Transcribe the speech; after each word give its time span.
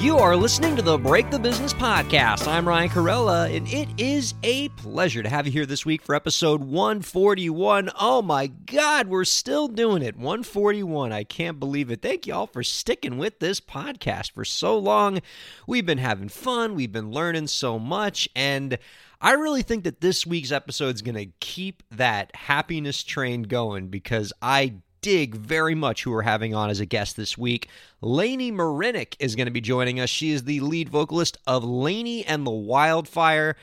You 0.00 0.18
are 0.18 0.36
listening 0.36 0.76
to 0.76 0.82
the 0.82 0.98
Break 0.98 1.30
the 1.30 1.38
Business 1.38 1.72
podcast. 1.72 2.46
I'm 2.46 2.68
Ryan 2.68 2.90
Kairalla, 2.90 3.56
and 3.56 3.66
it 3.66 3.88
is 3.96 4.34
a 4.42 4.68
pleasure 4.70 5.22
to 5.22 5.28
have 5.28 5.46
you 5.46 5.52
here 5.52 5.64
this 5.64 5.86
week 5.86 6.02
for 6.02 6.14
episode 6.14 6.62
141. 6.62 7.90
Oh 7.98 8.20
my 8.20 8.48
God, 8.48 9.08
we're 9.08 9.24
still 9.24 9.68
doing 9.68 10.02
it. 10.02 10.14
141. 10.14 11.12
I 11.12 11.24
can't 11.24 11.58
believe 11.58 11.90
it. 11.90 12.02
Thank 12.02 12.26
you 12.26 12.34
all 12.34 12.46
for 12.46 12.62
sticking 12.62 13.16
with 13.16 13.38
this 13.38 13.58
podcast 13.58 14.32
for 14.32 14.44
so 14.44 14.78
long. 14.78 15.22
We've 15.66 15.86
been 15.86 15.96
having 15.96 16.28
fun, 16.28 16.74
we've 16.74 16.92
been 16.92 17.10
learning 17.10 17.46
so 17.46 17.78
much, 17.78 18.28
and 18.36 18.78
I 19.18 19.32
really 19.32 19.62
think 19.62 19.84
that 19.84 20.02
this 20.02 20.26
week's 20.26 20.52
episode 20.52 20.94
is 20.94 21.02
going 21.02 21.14
to 21.14 21.32
keep 21.40 21.82
that 21.92 22.36
happiness 22.36 23.02
train 23.02 23.44
going 23.44 23.88
because 23.88 24.30
I 24.42 24.74
dig 25.06 25.36
very 25.36 25.76
much 25.76 26.02
who 26.02 26.10
we're 26.10 26.22
having 26.22 26.52
on 26.52 26.68
as 26.68 26.80
a 26.80 26.84
guest 26.84 27.16
this 27.16 27.38
week. 27.38 27.68
Laini 28.02 28.52
Marenick 28.52 29.14
is 29.20 29.36
going 29.36 29.46
to 29.46 29.52
be 29.52 29.60
joining 29.60 30.00
us. 30.00 30.10
She 30.10 30.32
is 30.32 30.42
the 30.42 30.58
lead 30.58 30.88
vocalist 30.88 31.38
of 31.46 31.62
Laini 31.62 32.24
and 32.26 32.44
the 32.44 32.50
Wildfire. 32.50 33.54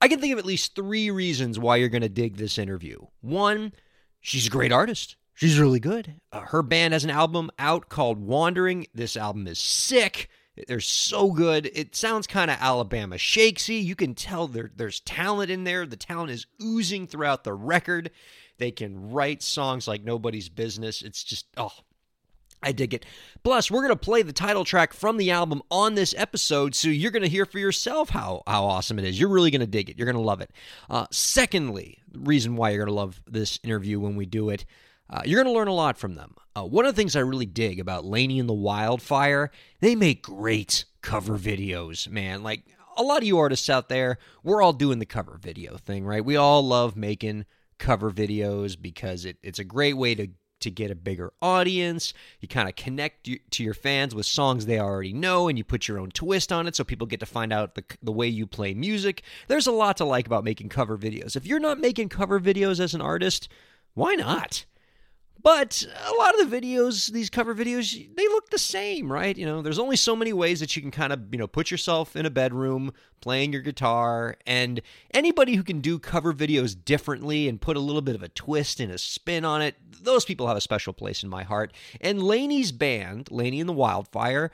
I 0.00 0.08
can 0.08 0.18
think 0.18 0.32
of 0.32 0.40
at 0.40 0.44
least 0.44 0.74
three 0.74 1.12
reasons 1.12 1.60
why 1.60 1.76
you're 1.76 1.88
going 1.88 2.02
to 2.02 2.08
dig 2.08 2.36
this 2.38 2.58
interview. 2.58 2.98
One, 3.20 3.72
she's 4.20 4.48
a 4.48 4.50
great 4.50 4.72
artist. 4.72 5.14
She's 5.32 5.60
really 5.60 5.78
good. 5.78 6.14
Uh, 6.32 6.40
her 6.40 6.60
band 6.60 6.92
has 6.92 7.04
an 7.04 7.10
album 7.10 7.52
out 7.56 7.88
called 7.88 8.18
Wandering. 8.18 8.88
This 8.92 9.16
album 9.16 9.46
is 9.46 9.60
sick. 9.60 10.28
They're 10.66 10.80
so 10.80 11.30
good. 11.30 11.70
It 11.72 11.94
sounds 11.94 12.26
kind 12.26 12.50
of 12.50 12.56
Alabama 12.60 13.16
Shakesy. 13.16 13.76
You 13.76 13.94
can 13.94 14.16
tell 14.16 14.48
there, 14.48 14.72
there's 14.74 14.98
talent 14.98 15.52
in 15.52 15.62
there. 15.62 15.86
The 15.86 15.96
talent 15.96 16.32
is 16.32 16.46
oozing 16.60 17.06
throughout 17.06 17.44
the 17.44 17.54
record. 17.54 18.10
They 18.60 18.70
can 18.70 19.10
write 19.10 19.42
songs 19.42 19.88
like 19.88 20.04
nobody's 20.04 20.48
business. 20.48 21.00
It's 21.02 21.24
just, 21.24 21.46
oh, 21.56 21.72
I 22.62 22.72
dig 22.72 22.92
it. 22.92 23.06
Plus, 23.42 23.70
we're 23.70 23.80
going 23.80 23.88
to 23.88 23.96
play 23.96 24.20
the 24.20 24.34
title 24.34 24.64
track 24.64 24.92
from 24.92 25.16
the 25.16 25.30
album 25.30 25.62
on 25.70 25.94
this 25.94 26.14
episode, 26.16 26.74
so 26.74 26.88
you're 26.88 27.10
going 27.10 27.22
to 27.22 27.28
hear 27.28 27.46
for 27.46 27.58
yourself 27.58 28.10
how, 28.10 28.42
how 28.46 28.64
awesome 28.64 28.98
it 28.98 29.06
is. 29.06 29.18
You're 29.18 29.30
really 29.30 29.50
going 29.50 29.62
to 29.62 29.66
dig 29.66 29.88
it. 29.88 29.96
You're 29.96 30.04
going 30.04 30.14
to 30.14 30.20
love 30.20 30.42
it. 30.42 30.50
Uh, 30.90 31.06
secondly, 31.10 31.98
the 32.12 32.18
reason 32.18 32.56
why 32.56 32.70
you're 32.70 32.84
going 32.84 32.94
to 32.94 33.00
love 33.00 33.22
this 33.26 33.58
interview 33.64 33.98
when 33.98 34.14
we 34.14 34.26
do 34.26 34.50
it, 34.50 34.66
uh, 35.08 35.22
you're 35.24 35.42
going 35.42 35.52
to 35.52 35.58
learn 35.58 35.68
a 35.68 35.74
lot 35.74 35.96
from 35.96 36.14
them. 36.14 36.34
Uh, 36.54 36.64
one 36.64 36.84
of 36.84 36.94
the 36.94 37.00
things 37.00 37.16
I 37.16 37.20
really 37.20 37.46
dig 37.46 37.80
about 37.80 38.04
Laini 38.04 38.38
and 38.38 38.48
the 38.48 38.52
Wildfire, 38.52 39.50
they 39.80 39.96
make 39.96 40.22
great 40.22 40.84
cover 41.00 41.38
videos, 41.38 42.10
man. 42.10 42.42
Like 42.42 42.64
a 42.98 43.02
lot 43.02 43.22
of 43.22 43.24
you 43.24 43.38
artists 43.38 43.70
out 43.70 43.88
there, 43.88 44.18
we're 44.44 44.60
all 44.60 44.74
doing 44.74 44.98
the 44.98 45.06
cover 45.06 45.38
video 45.40 45.78
thing, 45.78 46.04
right? 46.04 46.22
We 46.22 46.36
all 46.36 46.62
love 46.62 46.94
making 46.94 47.46
cover 47.80 48.12
videos 48.12 48.80
because 48.80 49.24
it, 49.24 49.38
it's 49.42 49.58
a 49.58 49.64
great 49.64 49.96
way 49.96 50.14
to 50.14 50.28
to 50.60 50.70
get 50.70 50.90
a 50.90 50.94
bigger 50.94 51.32
audience. 51.40 52.12
You 52.40 52.46
kind 52.46 52.68
of 52.68 52.76
connect 52.76 53.28
to 53.50 53.64
your 53.64 53.74
fans 53.74 54.14
with 54.14 54.26
songs 54.26 54.66
they 54.66 54.78
already 54.78 55.12
know, 55.12 55.48
and 55.48 55.58
you 55.58 55.64
put 55.64 55.88
your 55.88 55.98
own 55.98 56.10
twist 56.10 56.52
on 56.52 56.66
it 56.66 56.76
so 56.76 56.84
people 56.84 57.06
get 57.06 57.20
to 57.20 57.26
find 57.26 57.52
out 57.52 57.74
the, 57.74 57.84
the 58.02 58.12
way 58.12 58.28
you 58.28 58.46
play 58.46 58.74
music. 58.74 59.22
There's 59.48 59.66
a 59.66 59.72
lot 59.72 59.96
to 59.96 60.04
like 60.04 60.26
about 60.26 60.44
making 60.44 60.68
cover 60.68 60.96
videos. 60.98 61.34
If 61.34 61.46
you're 61.46 61.60
not 61.60 61.80
making 61.80 62.10
cover 62.10 62.38
videos 62.38 62.78
as 62.78 62.94
an 62.94 63.00
artist, 63.00 63.48
why 63.94 64.14
not? 64.14 64.66
But 65.42 65.86
a 66.06 66.12
lot 66.14 66.38
of 66.38 66.50
the 66.50 66.60
videos, 66.60 67.10
these 67.12 67.30
cover 67.30 67.54
videos, 67.54 67.92
they 68.14 68.28
look 68.28 68.50
the 68.50 68.58
same, 68.58 69.10
right? 69.10 69.36
You 69.36 69.46
know, 69.46 69.62
there's 69.62 69.78
only 69.78 69.96
so 69.96 70.14
many 70.14 70.32
ways 70.32 70.60
that 70.60 70.74
you 70.76 70.82
can 70.82 70.90
kind 70.90 71.12
of, 71.12 71.20
you 71.32 71.38
know, 71.38 71.46
put 71.46 71.70
yourself 71.70 72.14
in 72.16 72.26
a 72.26 72.30
bedroom 72.30 72.92
playing 73.20 73.52
your 73.52 73.62
guitar. 73.62 74.36
And 74.46 74.80
anybody 75.12 75.54
who 75.54 75.62
can 75.62 75.80
do 75.80 75.98
cover 75.98 76.32
videos 76.32 76.76
differently 76.84 77.48
and 77.48 77.60
put 77.60 77.76
a 77.76 77.80
little 77.80 78.02
bit 78.02 78.14
of 78.14 78.22
a 78.22 78.28
twist 78.28 78.80
and 78.80 78.92
a 78.92 78.98
spin 78.98 79.44
on 79.44 79.62
it, 79.62 79.76
those 80.02 80.24
people 80.24 80.46
have 80.48 80.56
a 80.56 80.60
special 80.60 80.92
place 80.92 81.22
in 81.22 81.28
my 81.28 81.42
heart. 81.42 81.72
And 82.00 82.20
Laini's 82.20 82.72
band, 82.72 83.26
Laini 83.26 83.60
and 83.60 83.68
the 83.68 83.74
Wildfire, 83.74 84.50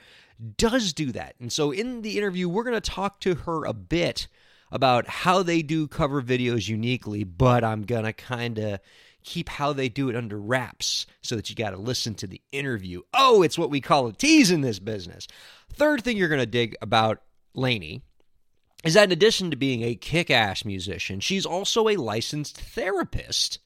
does 0.56 0.92
do 0.92 1.10
that. 1.12 1.34
And 1.40 1.52
so 1.52 1.70
in 1.70 2.02
the 2.02 2.18
interview, 2.18 2.48
we're 2.48 2.64
going 2.64 2.80
to 2.80 2.90
talk 2.90 3.20
to 3.20 3.34
her 3.34 3.64
a 3.64 3.72
bit 3.72 4.28
about 4.70 5.08
how 5.08 5.42
they 5.42 5.62
do 5.62 5.86
cover 5.86 6.20
videos 6.20 6.68
uniquely, 6.68 7.24
but 7.24 7.62
I'm 7.64 7.82
going 7.82 8.04
to 8.04 8.12
kind 8.12 8.58
of 8.58 8.80
keep 9.26 9.48
how 9.48 9.74
they 9.74 9.90
do 9.90 10.08
it 10.08 10.16
under 10.16 10.40
wraps 10.40 11.04
so 11.20 11.36
that 11.36 11.50
you 11.50 11.56
got 11.56 11.70
to 11.70 11.76
listen 11.76 12.14
to 12.14 12.26
the 12.26 12.40
interview. 12.52 13.02
Oh, 13.12 13.42
it's 13.42 13.58
what 13.58 13.70
we 13.70 13.82
call 13.82 14.06
a 14.06 14.12
tease 14.12 14.50
in 14.50 14.62
this 14.62 14.78
business. 14.78 15.28
Third 15.74 16.02
thing 16.02 16.16
you're 16.16 16.28
going 16.28 16.40
to 16.40 16.46
dig 16.46 16.76
about 16.80 17.20
Laini 17.54 18.00
is 18.84 18.94
that 18.94 19.04
in 19.04 19.12
addition 19.12 19.50
to 19.50 19.56
being 19.56 19.82
a 19.82 19.96
kick 19.96 20.30
ass 20.30 20.64
musician, 20.64 21.20
she's 21.20 21.44
also 21.44 21.88
a 21.88 21.96
licensed 21.96 22.56
therapist. 22.56 23.58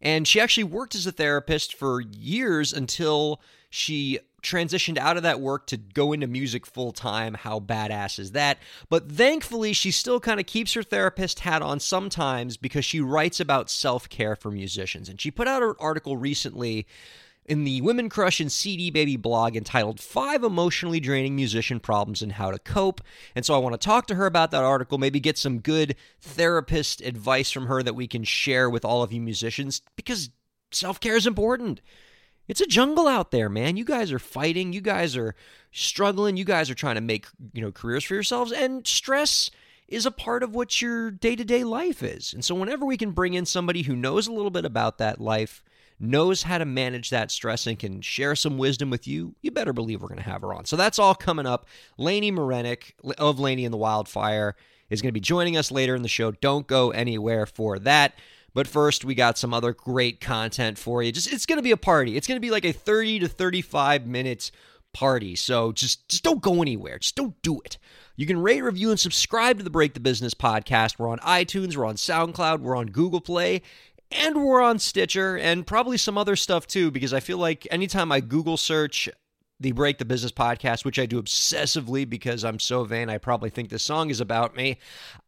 And 0.00 0.28
she 0.28 0.40
actually 0.40 0.64
worked 0.64 0.94
as 0.94 1.06
a 1.06 1.12
therapist 1.12 1.74
for 1.74 2.00
years 2.00 2.72
until 2.72 3.40
she 3.70 4.18
transitioned 4.42 4.98
out 4.98 5.16
of 5.16 5.22
that 5.22 5.40
work 5.40 5.66
to 5.68 5.76
go 5.76 6.12
into 6.12 6.26
music 6.26 6.66
full 6.66 6.92
time. 6.92 7.34
How 7.34 7.60
badass 7.60 8.18
is 8.18 8.32
that? 8.32 8.58
But 8.88 9.10
thankfully, 9.10 9.72
she 9.72 9.90
still 9.90 10.20
kind 10.20 10.40
of 10.40 10.46
keeps 10.46 10.74
her 10.74 10.82
therapist 10.82 11.40
hat 11.40 11.62
on 11.62 11.80
sometimes 11.80 12.56
because 12.56 12.84
she 12.84 13.00
writes 13.00 13.40
about 13.40 13.70
self 13.70 14.08
care 14.08 14.36
for 14.36 14.50
musicians. 14.50 15.08
And 15.08 15.20
she 15.20 15.30
put 15.30 15.48
out 15.48 15.62
an 15.62 15.74
article 15.78 16.16
recently 16.16 16.86
in 17.44 17.64
the 17.64 17.80
Women 17.80 18.08
Crush 18.08 18.40
and 18.40 18.50
CD 18.50 18.90
Baby 18.90 19.16
blog 19.16 19.56
entitled 19.56 20.00
Five 20.00 20.44
Emotionally 20.44 21.00
Draining 21.00 21.34
Musician 21.34 21.80
Problems 21.80 22.22
and 22.22 22.32
How 22.32 22.50
to 22.50 22.58
Cope. 22.58 23.00
And 23.34 23.44
so 23.44 23.54
I 23.54 23.58
want 23.58 23.72
to 23.72 23.84
talk 23.84 24.06
to 24.08 24.14
her 24.14 24.26
about 24.26 24.50
that 24.52 24.62
article, 24.62 24.98
maybe 24.98 25.20
get 25.20 25.38
some 25.38 25.58
good 25.58 25.96
therapist 26.20 27.00
advice 27.00 27.50
from 27.50 27.66
her 27.66 27.82
that 27.82 27.94
we 27.94 28.06
can 28.06 28.24
share 28.24 28.70
with 28.70 28.84
all 28.84 29.02
of 29.02 29.12
you 29.12 29.20
musicians 29.20 29.82
because 29.96 30.30
self 30.70 31.00
care 31.00 31.16
is 31.16 31.26
important. 31.26 31.80
It's 32.52 32.60
a 32.60 32.66
jungle 32.66 33.08
out 33.08 33.30
there, 33.30 33.48
man. 33.48 33.78
You 33.78 33.84
guys 33.86 34.12
are 34.12 34.18
fighting. 34.18 34.74
You 34.74 34.82
guys 34.82 35.16
are 35.16 35.34
struggling. 35.70 36.36
You 36.36 36.44
guys 36.44 36.68
are 36.68 36.74
trying 36.74 36.96
to 36.96 37.00
make, 37.00 37.24
you 37.54 37.62
know, 37.62 37.72
careers 37.72 38.04
for 38.04 38.12
yourselves 38.12 38.52
and 38.52 38.86
stress 38.86 39.50
is 39.88 40.04
a 40.04 40.10
part 40.10 40.42
of 40.42 40.54
what 40.54 40.82
your 40.82 41.10
day-to-day 41.10 41.64
life 41.64 42.02
is. 42.02 42.34
And 42.34 42.44
so 42.44 42.54
whenever 42.54 42.84
we 42.84 42.98
can 42.98 43.12
bring 43.12 43.32
in 43.32 43.46
somebody 43.46 43.80
who 43.80 43.96
knows 43.96 44.26
a 44.26 44.32
little 44.32 44.50
bit 44.50 44.66
about 44.66 44.98
that 44.98 45.18
life, 45.18 45.62
knows 45.98 46.42
how 46.42 46.58
to 46.58 46.66
manage 46.66 47.08
that 47.08 47.30
stress 47.30 47.66
and 47.66 47.78
can 47.78 48.02
share 48.02 48.36
some 48.36 48.58
wisdom 48.58 48.90
with 48.90 49.08
you, 49.08 49.34
you 49.40 49.50
better 49.50 49.72
believe 49.72 50.02
we're 50.02 50.08
going 50.08 50.18
to 50.18 50.22
have 50.22 50.42
her 50.42 50.52
on. 50.52 50.66
So 50.66 50.76
that's 50.76 50.98
all 50.98 51.14
coming 51.14 51.46
up. 51.46 51.64
Laini 51.98 52.30
Marenick 52.30 52.92
of 53.16 53.38
Laini 53.38 53.64
and 53.64 53.72
the 53.72 53.78
Wildfire 53.78 54.56
is 54.90 55.00
going 55.00 55.08
to 55.08 55.12
be 55.12 55.20
joining 55.20 55.56
us 55.56 55.70
later 55.70 55.94
in 55.94 56.02
the 56.02 56.08
show. 56.08 56.32
Don't 56.32 56.66
go 56.66 56.90
anywhere 56.90 57.46
for 57.46 57.78
that. 57.78 58.12
But 58.54 58.66
first, 58.66 59.04
we 59.04 59.14
got 59.14 59.38
some 59.38 59.54
other 59.54 59.72
great 59.72 60.20
content 60.20 60.78
for 60.78 61.02
you. 61.02 61.12
Just 61.12 61.32
it's 61.32 61.46
going 61.46 61.58
to 61.58 61.62
be 61.62 61.70
a 61.70 61.76
party. 61.76 62.16
It's 62.16 62.26
going 62.26 62.36
to 62.36 62.40
be 62.40 62.50
like 62.50 62.64
a 62.64 62.72
30 62.72 63.20
to 63.20 63.28
35 63.28 64.06
minutes 64.06 64.52
party. 64.92 65.34
So 65.34 65.72
just 65.72 66.08
just 66.08 66.22
don't 66.22 66.42
go 66.42 66.60
anywhere. 66.60 66.98
Just 66.98 67.16
don't 67.16 67.40
do 67.42 67.60
it. 67.60 67.78
You 68.16 68.26
can 68.26 68.42
rate, 68.42 68.62
review, 68.62 68.90
and 68.90 69.00
subscribe 69.00 69.58
to 69.58 69.64
the 69.64 69.70
Break 69.70 69.94
the 69.94 70.00
Business 70.00 70.34
podcast. 70.34 70.98
We're 70.98 71.08
on 71.08 71.18
iTunes, 71.20 71.76
we're 71.76 71.86
on 71.86 71.96
SoundCloud, 71.96 72.60
we're 72.60 72.76
on 72.76 72.88
Google 72.88 73.22
Play, 73.22 73.62
and 74.10 74.44
we're 74.44 74.60
on 74.60 74.78
Stitcher, 74.78 75.36
and 75.38 75.66
probably 75.66 75.96
some 75.96 76.18
other 76.18 76.36
stuff 76.36 76.66
too, 76.66 76.90
because 76.90 77.14
I 77.14 77.20
feel 77.20 77.38
like 77.38 77.66
anytime 77.70 78.12
I 78.12 78.20
Google 78.20 78.58
search 78.58 79.08
the 79.58 79.72
Break 79.72 79.98
the 79.98 80.04
Business 80.04 80.32
podcast, 80.32 80.84
which 80.84 80.98
I 80.98 81.06
do 81.06 81.22
obsessively 81.22 82.08
because 82.08 82.44
I'm 82.44 82.58
so 82.58 82.84
vain, 82.84 83.08
I 83.08 83.18
probably 83.18 83.48
think 83.48 83.70
this 83.70 83.82
song 83.82 84.10
is 84.10 84.20
about 84.20 84.54
me. 84.56 84.78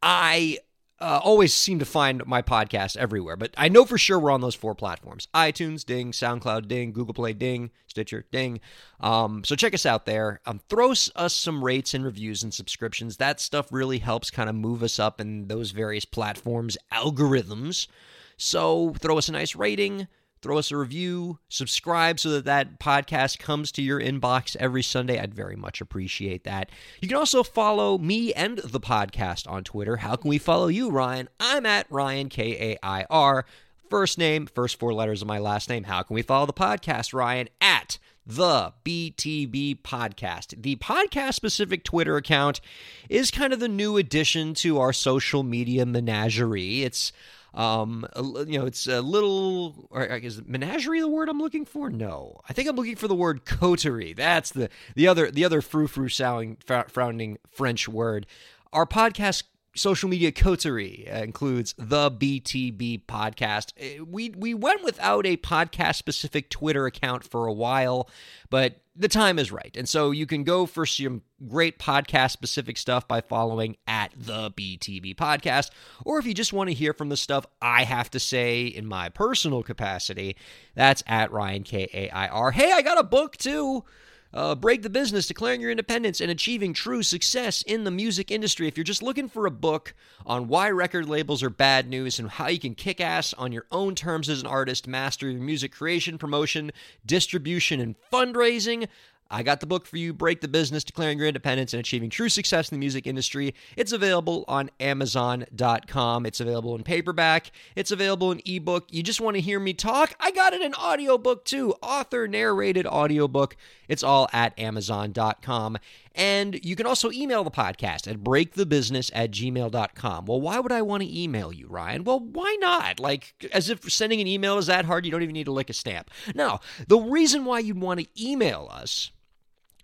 I 0.02 0.58
uh, 1.00 1.20
always 1.23 1.52
seem 1.52 1.79
to 1.81 1.85
find 1.85 2.25
my 2.26 2.41
podcast 2.41 2.96
everywhere, 2.96 3.37
but 3.37 3.52
I 3.56 3.69
know 3.69 3.85
for 3.85 3.99
sure 3.99 4.19
we're 4.19 4.31
on 4.31 4.41
those 4.41 4.55
four 4.55 4.75
platforms 4.75 5.29
iTunes, 5.35 5.85
ding, 5.85 6.12
SoundCloud, 6.12 6.69
ding, 6.69 6.93
Google 6.93 7.14
Play, 7.14 7.32
ding, 7.32 7.70
Stitcher, 7.87 8.26
ding. 8.31 8.61
Um, 9.00 9.43
so 9.44 9.56
check 9.56 9.75
us 9.75 9.87
out 9.87 10.06
there. 10.06 10.41
Um, 10.46 10.61
throw 10.69 10.93
us 10.93 11.35
some 11.35 11.64
rates 11.64 11.94
and 11.94 12.05
reviews 12.05 12.43
and 12.43 12.55
subscriptions. 12.55 13.17
That 13.17 13.41
stuff 13.41 13.73
really 13.73 13.99
helps 13.99 14.31
kind 14.31 14.49
of 14.49 14.55
move 14.55 14.82
us 14.82 14.99
up 14.99 15.20
in 15.20 15.49
those 15.49 15.73
various 15.73 16.05
platforms' 16.05 16.79
algorithms. 16.93 17.88
So 18.37 18.94
throw 19.00 19.19
us 19.19 19.29
a 19.29 19.32
nice 19.32 19.55
rating 19.55 20.08
throw 20.44 20.58
us 20.58 20.70
a 20.70 20.76
review, 20.76 21.38
subscribe 21.49 22.20
so 22.20 22.29
that 22.29 22.44
that 22.44 22.79
podcast 22.79 23.38
comes 23.38 23.73
to 23.73 23.81
your 23.81 23.99
inbox 23.99 24.55
every 24.56 24.82
Sunday. 24.82 25.19
I'd 25.19 25.35
very 25.35 25.56
much 25.56 25.81
appreciate 25.81 26.44
that. 26.44 26.69
You 27.00 27.08
can 27.08 27.17
also 27.17 27.43
follow 27.43 27.96
me 27.96 28.35
and 28.35 28.58
the 28.58 28.79
podcast 28.79 29.50
on 29.50 29.64
Twitter. 29.64 29.96
How 29.96 30.17
can 30.17 30.29
we 30.29 30.37
follow 30.37 30.67
you, 30.67 30.91
Ryan? 30.91 31.31
I'm 31.41 31.64
at 31.64 31.91
Ryan, 31.91 32.29
K 32.29 32.73
A 32.73 32.87
I 32.87 33.06
R. 33.08 33.46
First 33.88 34.19
name, 34.19 34.46
first 34.46 34.79
four 34.79 34.93
letters 34.93 35.23
of 35.23 35.29
my 35.29 35.38
last 35.38 35.70
name. 35.70 35.85
How 35.85 36.02
can 36.02 36.12
we 36.12 36.20
follow 36.20 36.44
the 36.44 36.52
podcast, 36.52 37.14
Ryan? 37.14 37.49
At 37.62 37.99
the 38.26 38.75
BTB 38.85 39.81
podcast. 39.81 40.61
The 40.62 40.76
podcast 40.76 41.35
specific 41.35 41.85
Twitter 41.85 42.19
account 42.19 42.61
is 43.08 43.31
kind 43.31 43.55
of 43.55 43.61
the 43.61 43.69
new 43.69 43.97
addition 43.97 44.52
to 44.56 44.79
our 44.79 44.93
social 44.93 45.43
media 45.43 45.87
menagerie. 45.87 46.82
It's 46.82 47.12
um, 47.54 48.06
you 48.46 48.58
know, 48.58 48.66
it's 48.66 48.86
a 48.86 49.00
little. 49.00 49.88
Or 49.90 50.04
is 50.04 50.42
menagerie 50.44 51.00
the 51.00 51.08
word 51.08 51.28
I'm 51.28 51.38
looking 51.38 51.64
for? 51.64 51.88
No, 51.88 52.40
I 52.48 52.52
think 52.52 52.68
I'm 52.68 52.76
looking 52.76 52.96
for 52.96 53.08
the 53.08 53.14
word 53.14 53.44
coterie. 53.44 54.12
That's 54.12 54.50
the 54.50 54.68
the 54.94 55.06
other 55.06 55.30
the 55.30 55.44
other 55.44 55.62
frou 55.62 55.86
frou 55.86 56.08
sounding 56.08 56.58
frowning 56.88 57.38
French 57.50 57.88
word. 57.88 58.26
Our 58.72 58.86
podcast 58.86 59.44
social 59.75 60.09
media 60.09 60.32
coterie 60.32 61.09
uh, 61.11 61.23
includes 61.23 61.75
the 61.76 62.11
BTB 62.11 63.05
podcast. 63.06 63.73
Uh, 63.81 64.05
we 64.05 64.31
we 64.31 64.55
went 64.55 64.85
without 64.85 65.26
a 65.26 65.37
podcast 65.37 65.97
specific 65.97 66.50
Twitter 66.50 66.87
account 66.87 67.25
for 67.25 67.47
a 67.47 67.53
while, 67.53 68.09
but 68.50 68.81
the 68.97 69.09
time 69.09 69.38
is 69.38 69.50
right. 69.50 69.75
And 69.76 69.88
so 69.88 70.12
you 70.12 70.25
can 70.25 70.44
go 70.44 70.67
for 70.67 70.87
some 70.87 71.23
great 71.49 71.79
podcast 71.79 72.31
specific 72.31 72.76
stuff 72.76 73.09
by 73.09 73.21
following 73.21 73.76
at 73.88 74.12
the 74.17 74.53
BTB 74.53 75.17
podcast. 75.17 75.71
Or 76.05 76.19
if 76.19 76.26
you 76.26 76.35
just 76.35 76.53
want 76.53 76.71
to 76.71 76.75
hear 76.75 76.93
from 76.93 77.09
the 77.09 77.17
stuff 77.17 77.44
I 77.61 77.82
have 77.82 78.11
to 78.11 78.21
say 78.21 78.67
in 78.67 78.87
my 78.87 79.09
personal 79.09 79.65
capacity, 79.65 80.37
that's 80.75 81.03
at 81.06 81.32
Ryan 81.32 81.65
K 81.65 81.88
A 81.93 82.11
I 82.11 82.29
R. 82.29 82.53
Hey, 82.53 82.71
I 82.73 82.82
got 82.82 82.99
a 82.99 83.05
book 83.05 83.37
too 83.37 83.85
uh, 84.34 84.54
Break 84.54 84.82
the 84.82 84.90
Business, 84.90 85.28
Declaring 85.28 85.60
Your 85.60 85.70
Independence, 85.70 86.20
and 86.20 86.31
Achieving 86.31 86.75
True 86.75 87.02
Success 87.02 87.62
in 87.62 87.84
the 87.84 87.90
Music 87.90 88.31
Industry. 88.31 88.66
If 88.66 88.76
you're 88.76 88.84
just 88.84 89.02
looking 89.02 89.28
for 89.28 89.46
a 89.46 89.50
book 89.50 89.94
on 90.26 90.48
why 90.48 90.70
record 90.70 91.08
labels 91.08 91.42
are 91.42 91.50
bad 91.50 91.88
news 91.88 92.19
and 92.19 92.28
how 92.28 92.48
you 92.48 92.58
can 92.58 92.75
kick 92.75 93.00
ass 93.00 93.32
on 93.34 93.52
your 93.52 93.66
own 93.70 93.94
terms 93.94 94.28
as 94.28 94.40
an 94.40 94.48
artist, 94.48 94.88
master 94.88 95.31
your 95.31 95.40
music 95.40 95.72
creation, 95.72 96.19
promotion, 96.19 96.72
distribution, 97.06 97.81
and 97.81 97.94
fundraising, 98.12 98.88
I 99.31 99.43
got 99.43 99.61
the 99.61 99.67
book 99.67 99.87
for 99.87 99.97
you, 99.97 100.12
Break 100.12 100.41
the 100.41 100.49
Business, 100.49 100.85
Declaring 100.85 101.19
Your 101.19 101.26
Independence 101.26 101.73
and 101.73 101.81
Achieving 101.81 102.11
True 102.11 102.29
Success 102.29 102.71
in 102.71 102.76
the 102.76 102.81
Music 102.81 103.06
Industry. 103.06 103.55
It's 103.76 103.93
available 103.93 104.44
on 104.47 104.71
Amazon.com. 104.81 106.26
It's 106.26 106.41
available 106.41 106.75
in 106.76 106.82
paperback. 106.82 107.50
It's 107.75 107.91
available 107.91 108.31
in 108.32 108.41
ebook. 108.44 108.87
You 108.91 109.03
just 109.03 109.21
want 109.21 109.37
to 109.37 109.41
hear 109.41 109.59
me 109.59 109.73
talk? 109.75 110.15
I 110.21 110.31
got 110.31 110.53
it 110.53 110.62
in 110.62 110.75
audiobook 110.75 111.44
too, 111.44 111.75
author 111.82 112.29
narrated 112.29 112.87
audiobook. 112.87 113.56
It's 113.88 114.03
all 114.03 114.29
at 114.32 114.59
Amazon.com. 114.59 115.79
And 116.14 116.64
you 116.64 116.76
can 116.76 116.87
also 116.87 117.11
email 117.11 117.43
the 117.43 117.50
podcast 117.50 118.08
at 118.08 118.19
breakthebusiness 118.19 119.11
at 119.14 119.32
gmail.com. 119.32 120.26
Well, 120.26 120.40
why 120.40 120.61
would 120.61 120.72
I 120.72 120.82
want 120.82 121.02
to 121.02 121.22
email 121.22 121.52
you, 121.52 121.66
Ryan? 121.69 122.05
Well, 122.05 122.20
why 122.20 122.56
not? 122.61 123.00
Like, 123.00 123.34
as 123.52 123.69
if 123.69 123.90
sending 123.93 124.20
an 124.20 124.26
email 124.26 124.58
is 124.58 124.66
that 124.66 124.84
hard, 124.84 125.05
you 125.05 125.11
don't 125.11 125.22
even 125.22 125.32
need 125.32 125.44
to 125.44 125.52
lick 125.52 125.70
a 125.70 125.72
stamp. 125.72 126.11
No, 126.34 126.61
the 126.87 126.99
reason 126.99 127.44
why 127.44 127.58
you'd 127.58 127.81
want 127.81 128.00
to 128.00 128.06
email 128.22 128.69
us 128.70 129.11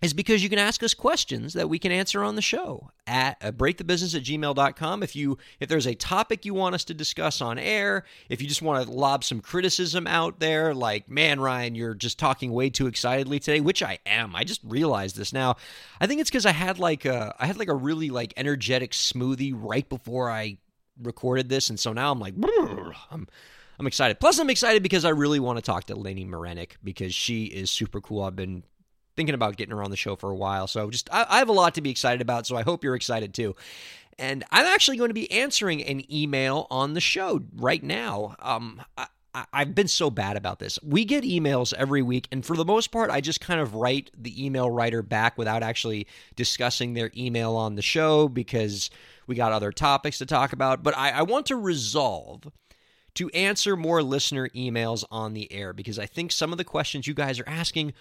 is 0.02 0.14
because 0.14 0.43
you 0.43 0.49
can 0.49 0.58
ask 0.58 0.82
us 0.82 0.94
questions 0.94 1.52
that 1.55 1.69
we 1.69 1.79
can 1.79 1.93
answer 1.93 2.23
on 2.23 2.37
the 2.37 2.43
show 2.43 2.91
at 3.06 3.37
uh, 3.43 3.50
breakthebusiness 3.50 4.14
at 4.14 4.23
gmail.com 4.23 5.02
if 5.02 5.14
you 5.14 5.38
if 5.58 5.69
there's 5.69 5.87
a 5.87 5.94
topic 5.94 6.44
you 6.44 6.55
want 6.55 6.75
us 6.75 6.85
to 6.85 6.94
discuss 6.94 7.41
on 7.41 7.58
air 7.58 8.05
if 8.29 8.41
you 8.41 8.49
just 8.49 8.62
want 8.62 8.85
to 8.85 8.93
lob 8.93 9.25
some 9.25 9.41
criticism 9.41 10.06
out 10.06 10.41
there 10.41 10.75
like 10.75 11.08
man 11.08 11.41
ryan 11.41 11.75
you're 11.75 11.94
just 11.94 12.19
talking 12.19 12.52
way 12.52 12.70
too 12.70 12.87
excitedly 12.87 13.38
today 13.38 13.61
which 13.61 13.82
i 13.82 13.99
am 14.06 14.35
i 14.35 14.44
just 14.44 14.61
realized 14.64 15.17
this 15.17 15.32
now 15.32 15.56
i 16.00 16.06
think 16.06 16.20
it's 16.20 16.31
because 16.31 16.46
i 16.46 16.53
had 16.53 16.79
like 16.79 17.05
a 17.05 17.35
i 17.38 17.46
had 17.46 17.56
like 17.56 17.69
a 17.69 17.75
really 17.75 18.11
like 18.11 18.32
energetic 18.37 18.93
smoothie 18.93 19.53
right 19.55 19.88
before 19.88 20.31
i 20.31 20.56
recorded 21.03 21.49
this 21.49 21.70
and 21.70 21.81
so 21.81 21.93
now 21.93 22.12
i'm 22.12 22.20
like 22.20 22.35
i'm 23.11 23.26
I'm 23.79 23.87
excited. 23.87 24.20
Plus, 24.20 24.38
I'm 24.38 24.50
excited 24.50 24.82
because 24.82 25.06
I 25.06 25.08
really 25.08 25.41
want 25.41 25.56
to 25.56 25.62
talk 25.62 25.85
to 25.85 25.94
Laini 25.94 26.29
Marenick 26.29 26.73
because 26.85 27.14
she 27.14 27.44
is 27.44 27.70
super 27.70 28.03
cool. 28.03 28.23
I've 28.23 28.37
been 28.37 28.62
thinking 29.20 29.34
about 29.34 29.56
getting 29.56 29.76
her 29.76 29.82
on 29.82 29.90
the 29.90 29.99
show 29.99 30.17
for 30.17 30.31
a 30.31 30.34
while. 30.34 30.67
So 30.67 30.90
just 30.90 31.12
I, 31.12 31.26
I 31.28 31.38
have 31.40 31.50
a 31.50 31.52
lot 31.52 31.75
to 31.75 31.82
be 31.82 31.90
excited 31.90 32.22
about. 32.22 32.46
So 32.46 32.56
I 32.56 32.62
hope 32.62 32.82
you're 32.82 32.94
excited 32.94 33.34
too. 33.34 33.55
And 34.19 34.44
I'm 34.50 34.64
actually 34.64 34.96
going 34.96 35.11
to 35.11 35.14
be 35.14 35.31
answering 35.31 35.82
an 35.84 36.11
email 36.11 36.67
on 36.70 36.94
the 36.94 37.02
show 37.02 37.43
right 37.55 37.82
now. 37.82 38.34
Um, 38.38 38.81
I, 38.96 39.44
I've 39.52 39.75
been 39.75 39.88
so 39.88 40.08
bad 40.08 40.38
about 40.38 40.58
this. 40.58 40.78
We 40.82 41.05
get 41.05 41.22
emails 41.22 41.75
every 41.75 42.00
week, 42.00 42.28
and 42.32 42.44
for 42.44 42.56
the 42.56 42.64
most 42.64 42.88
part, 42.93 43.11
I 43.11 43.20
just 43.20 43.43
kind 43.43 43.61
of 43.61 43.75
write 43.75 44.11
the 44.17 44.43
email 44.43 44.70
writer 44.70 45.02
back 45.02 45.37
without 45.37 45.62
actually 45.62 46.06
discussing 46.34 46.94
their 46.94 47.11
email 47.14 47.56
on 47.56 47.75
the 47.75 47.82
show 47.82 48.26
because 48.26 48.88
we 49.26 49.34
got 49.34 49.52
other 49.52 49.70
topics 49.70 50.17
to 50.19 50.26
talk 50.26 50.55
about. 50.55 50.82
But 50.82 50.96
I, 50.96 51.11
I 51.11 51.22
want 51.22 51.44
to 51.46 51.56
resolve 51.56 52.50
to 53.17 53.28
answer 53.31 53.76
more 53.76 54.02
listener 54.02 54.49
emails 54.49 55.05
on 55.11 55.34
the 55.34 55.52
air 55.52 55.75
because 55.75 55.99
I 55.99 56.06
think 56.06 56.32
some 56.32 56.52
of 56.52 56.58
the 56.58 56.64
questions 56.64 57.06
you 57.06 57.14
guys 57.14 57.38
are 57.38 57.49
asking 57.49 57.93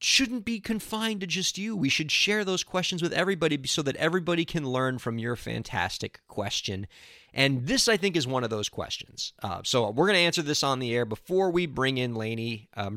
shouldn't 0.00 0.44
be 0.44 0.60
confined 0.60 1.20
to 1.20 1.26
just 1.26 1.58
you. 1.58 1.76
We 1.76 1.88
should 1.88 2.10
share 2.10 2.44
those 2.44 2.64
questions 2.64 3.02
with 3.02 3.12
everybody 3.12 3.58
so 3.66 3.82
that 3.82 3.96
everybody 3.96 4.44
can 4.44 4.68
learn 4.68 4.98
from 4.98 5.18
your 5.18 5.36
fantastic 5.36 6.20
question. 6.28 6.86
And 7.32 7.66
this, 7.66 7.86
I 7.86 7.96
think, 7.96 8.16
is 8.16 8.26
one 8.26 8.42
of 8.42 8.50
those 8.50 8.68
questions. 8.68 9.32
Uh, 9.42 9.60
so 9.64 9.90
we're 9.90 10.06
going 10.06 10.18
to 10.18 10.24
answer 10.24 10.42
this 10.42 10.62
on 10.62 10.80
the 10.80 10.94
air 10.94 11.04
before 11.04 11.50
we 11.50 11.66
bring 11.66 11.98
in 11.98 12.14
Laini 12.14 12.66
uh, 12.76 12.90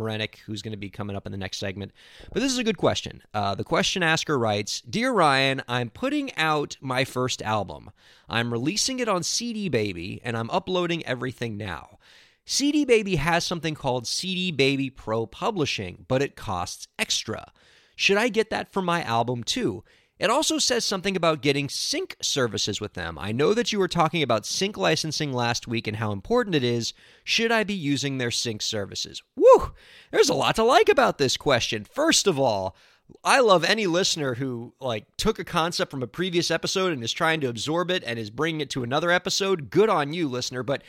who's 0.45 0.61
going 0.61 0.71
to 0.71 0.77
be 0.77 0.89
coming 0.89 1.15
up 1.15 1.25
in 1.25 1.31
the 1.31 1.37
next 1.37 1.57
segment. 1.57 1.91
But 2.31 2.41
this 2.41 2.51
is 2.51 2.57
a 2.57 2.63
good 2.63 2.77
question. 2.77 3.21
Uh, 3.33 3.55
the 3.55 3.63
question 3.63 4.01
asker 4.01 4.37
writes 4.39 4.81
Dear 4.81 5.11
Ryan, 5.11 5.61
I'm 5.67 5.89
putting 5.89 6.35
out 6.35 6.77
my 6.81 7.05
first 7.05 7.41
album. 7.41 7.91
I'm 8.27 8.51
releasing 8.51 8.99
it 8.99 9.07
on 9.07 9.23
CD 9.23 9.69
Baby, 9.69 10.19
and 10.23 10.35
I'm 10.35 10.49
uploading 10.49 11.05
everything 11.05 11.57
now. 11.57 11.99
CD 12.45 12.83
Baby 12.85 13.15
has 13.15 13.45
something 13.45 13.73
called 13.73 14.07
CD 14.07 14.51
Baby 14.51 14.89
Pro 14.89 15.25
Publishing, 15.25 16.05
but 16.07 16.21
it 16.21 16.35
costs 16.35 16.87
extra. 16.99 17.51
Should 17.95 18.17
I 18.17 18.29
get 18.29 18.49
that 18.49 18.71
for 18.71 18.81
my 18.81 19.01
album 19.03 19.43
too? 19.43 19.83
It 20.19 20.29
also 20.29 20.57
says 20.57 20.85
something 20.85 21.15
about 21.15 21.41
getting 21.41 21.67
sync 21.69 22.15
services 22.21 22.79
with 22.79 22.93
them. 22.93 23.17
I 23.19 23.31
know 23.31 23.53
that 23.53 23.73
you 23.73 23.79
were 23.79 23.87
talking 23.87 24.21
about 24.21 24.45
sync 24.45 24.77
licensing 24.77 25.33
last 25.33 25.67
week 25.67 25.87
and 25.87 25.97
how 25.97 26.11
important 26.11 26.55
it 26.55 26.63
is. 26.63 26.93
Should 27.23 27.51
I 27.51 27.63
be 27.63 27.73
using 27.73 28.17
their 28.17 28.31
sync 28.31 28.61
services? 28.61 29.21
Woo! 29.35 29.73
There's 30.11 30.29
a 30.29 30.35
lot 30.35 30.55
to 30.55 30.63
like 30.63 30.87
about 30.87 31.17
this 31.17 31.35
question. 31.35 31.83
First 31.83 32.27
of 32.27 32.39
all, 32.39 32.75
I 33.23 33.39
love 33.39 33.63
any 33.63 33.87
listener 33.87 34.35
who 34.35 34.73
like 34.79 35.05
took 35.17 35.39
a 35.39 35.43
concept 35.43 35.91
from 35.91 36.03
a 36.03 36.07
previous 36.07 36.51
episode 36.51 36.93
and 36.93 37.03
is 37.03 37.11
trying 37.11 37.41
to 37.41 37.49
absorb 37.49 37.91
it 37.91 38.03
and 38.05 38.17
is 38.17 38.29
bringing 38.29 38.61
it 38.61 38.69
to 38.71 38.83
another 38.83 39.11
episode. 39.11 39.69
Good 39.69 39.89
on 39.89 40.13
you, 40.13 40.27
listener, 40.29 40.63
but 40.63 40.83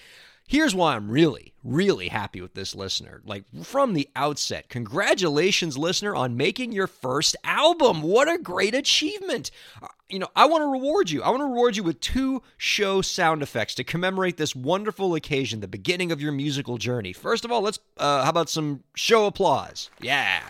Here's 0.46 0.74
why 0.74 0.94
I'm 0.94 1.10
really, 1.10 1.54
really 1.64 2.08
happy 2.08 2.42
with 2.42 2.52
this 2.52 2.74
listener. 2.74 3.22
Like 3.24 3.44
from 3.62 3.94
the 3.94 4.10
outset, 4.14 4.68
congratulations, 4.68 5.78
listener, 5.78 6.14
on 6.14 6.36
making 6.36 6.72
your 6.72 6.86
first 6.86 7.34
album. 7.44 8.02
What 8.02 8.30
a 8.30 8.36
great 8.36 8.74
achievement. 8.74 9.50
Uh, 9.82 9.86
you 10.10 10.18
know, 10.18 10.28
I 10.36 10.44
want 10.44 10.60
to 10.62 10.66
reward 10.70 11.10
you. 11.10 11.22
I 11.22 11.30
want 11.30 11.40
to 11.40 11.46
reward 11.46 11.78
you 11.78 11.82
with 11.82 11.98
two 12.00 12.42
show 12.58 13.00
sound 13.00 13.42
effects 13.42 13.74
to 13.76 13.84
commemorate 13.84 14.36
this 14.36 14.54
wonderful 14.54 15.14
occasion, 15.14 15.60
the 15.60 15.68
beginning 15.68 16.12
of 16.12 16.20
your 16.20 16.32
musical 16.32 16.76
journey. 16.76 17.14
First 17.14 17.46
of 17.46 17.50
all, 17.50 17.62
let's, 17.62 17.78
uh, 17.96 18.22
how 18.22 18.30
about 18.30 18.50
some 18.50 18.84
show 18.94 19.24
applause? 19.24 19.88
Yeah. 20.02 20.42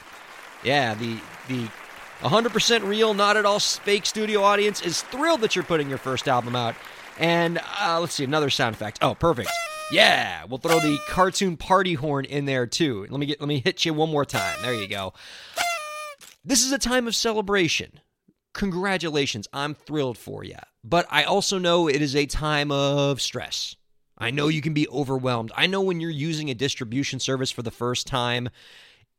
Yeah, 0.64 0.94
the, 0.94 1.20
the 1.46 1.68
100% 2.20 2.82
real, 2.88 3.14
not 3.14 3.36
at 3.36 3.46
all 3.46 3.60
fake 3.60 4.06
studio 4.06 4.42
audience 4.42 4.82
is 4.82 5.02
thrilled 5.02 5.42
that 5.42 5.54
you're 5.54 5.64
putting 5.64 5.88
your 5.88 5.98
first 5.98 6.26
album 6.26 6.56
out. 6.56 6.74
And 7.16 7.60
uh, 7.80 8.00
let's 8.00 8.14
see, 8.14 8.24
another 8.24 8.50
sound 8.50 8.74
effect. 8.74 8.98
Oh, 9.00 9.14
perfect. 9.14 9.50
Yeah, 9.92 10.44
we'll 10.44 10.58
throw 10.58 10.80
the 10.80 10.98
cartoon 11.08 11.56
party 11.56 11.94
horn 11.94 12.24
in 12.24 12.46
there 12.46 12.66
too. 12.66 13.06
Let 13.10 13.20
me 13.20 13.26
get 13.26 13.40
let 13.40 13.48
me 13.48 13.60
hit 13.60 13.84
you 13.84 13.94
one 13.94 14.10
more 14.10 14.24
time. 14.24 14.56
There 14.62 14.74
you 14.74 14.88
go. 14.88 15.12
This 16.44 16.64
is 16.64 16.72
a 16.72 16.78
time 16.78 17.06
of 17.06 17.14
celebration. 17.14 18.00
Congratulations, 18.54 19.48
I'm 19.52 19.74
thrilled 19.74 20.16
for 20.16 20.44
you. 20.44 20.58
But 20.84 21.06
I 21.10 21.24
also 21.24 21.58
know 21.58 21.88
it 21.88 22.00
is 22.00 22.14
a 22.14 22.26
time 22.26 22.70
of 22.70 23.20
stress. 23.20 23.76
I 24.16 24.30
know 24.30 24.48
you 24.48 24.62
can 24.62 24.74
be 24.74 24.88
overwhelmed. 24.88 25.50
I 25.56 25.66
know 25.66 25.80
when 25.80 26.00
you're 26.00 26.10
using 26.10 26.50
a 26.50 26.54
distribution 26.54 27.18
service 27.18 27.50
for 27.50 27.62
the 27.62 27.72
first 27.72 28.06
time, 28.06 28.48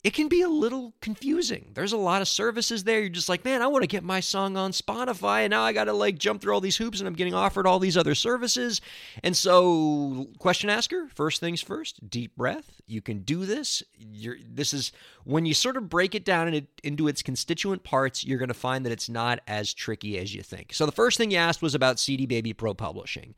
it 0.06 0.14
can 0.14 0.28
be 0.28 0.44
a 0.44 0.48
little 0.48 0.94
confusing. 1.02 1.72
There's 1.74 1.92
a 1.92 1.98
lot 1.98 2.22
of 2.22 2.28
services 2.28 2.84
there. 2.84 3.00
You're 3.00 3.10
just 3.10 3.28
like, 3.28 3.44
man, 3.44 3.64
I 3.64 3.68
want 3.68 3.82
to 3.82 3.88
get 3.88 4.04
my 4.04 4.20
song 4.20 4.56
on 4.56 4.72
Spotify, 4.72 5.46
and 5.46 5.50
now 5.50 5.64
I 5.64 5.74
got 5.74 5.86
to 5.86 5.94
like 5.94 6.20
jump 6.20 6.44
through 6.44 6.54
all 6.54 6.62
these 6.62 6.78
hoops, 6.78 7.00
and 7.00 7.08
I'm 7.08 7.16
getting 7.16 7.34
offered 7.34 7.66
all 7.66 7.80
these 7.80 7.98
other 7.98 8.14
services. 8.14 8.82
And 9.24 9.36
so, 9.36 10.28
question 10.38 10.70
asker, 10.70 11.08
first 11.16 11.40
things 11.40 11.60
first, 11.60 12.08
deep 12.08 12.36
breath. 12.36 12.80
You 12.86 13.02
can 13.02 13.22
do 13.24 13.48
this. 13.48 13.82
You're, 13.98 14.38
this 14.48 14.76
is 14.76 14.92
when 15.24 15.48
you 15.48 15.56
sort 15.56 15.76
of 15.76 15.90
break 15.90 16.14
it 16.14 16.24
down 16.24 16.54
in 16.54 16.68
into 16.84 17.08
its 17.08 17.24
constituent 17.24 17.84
parts, 17.84 18.24
you're 18.24 18.38
going 18.38 18.50
to 18.50 18.54
find 18.54 18.86
that 18.86 18.92
it's 18.92 19.10
not 19.10 19.40
as 19.48 19.74
tricky 19.74 20.20
as 20.20 20.36
you 20.36 20.44
think. 20.44 20.72
So, 20.72 20.86
the 20.86 20.92
first 20.92 21.18
thing 21.18 21.32
you 21.32 21.38
asked 21.38 21.64
was 21.64 21.74
about 21.74 21.98
CD 21.98 22.28
Baby 22.28 22.54
Pro 22.54 22.76
Publishing. 22.76 23.34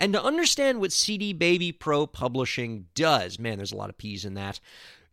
And 0.00 0.12
to 0.14 0.22
understand 0.22 0.80
what 0.80 0.90
CD 0.90 1.32
Baby 1.32 1.70
Pro 1.70 2.08
Publishing 2.08 2.86
does, 2.96 3.38
man, 3.38 3.56
there's 3.56 3.70
a 3.70 3.76
lot 3.76 3.88
of 3.88 3.98
P's 3.98 4.24
in 4.24 4.34
that 4.34 4.58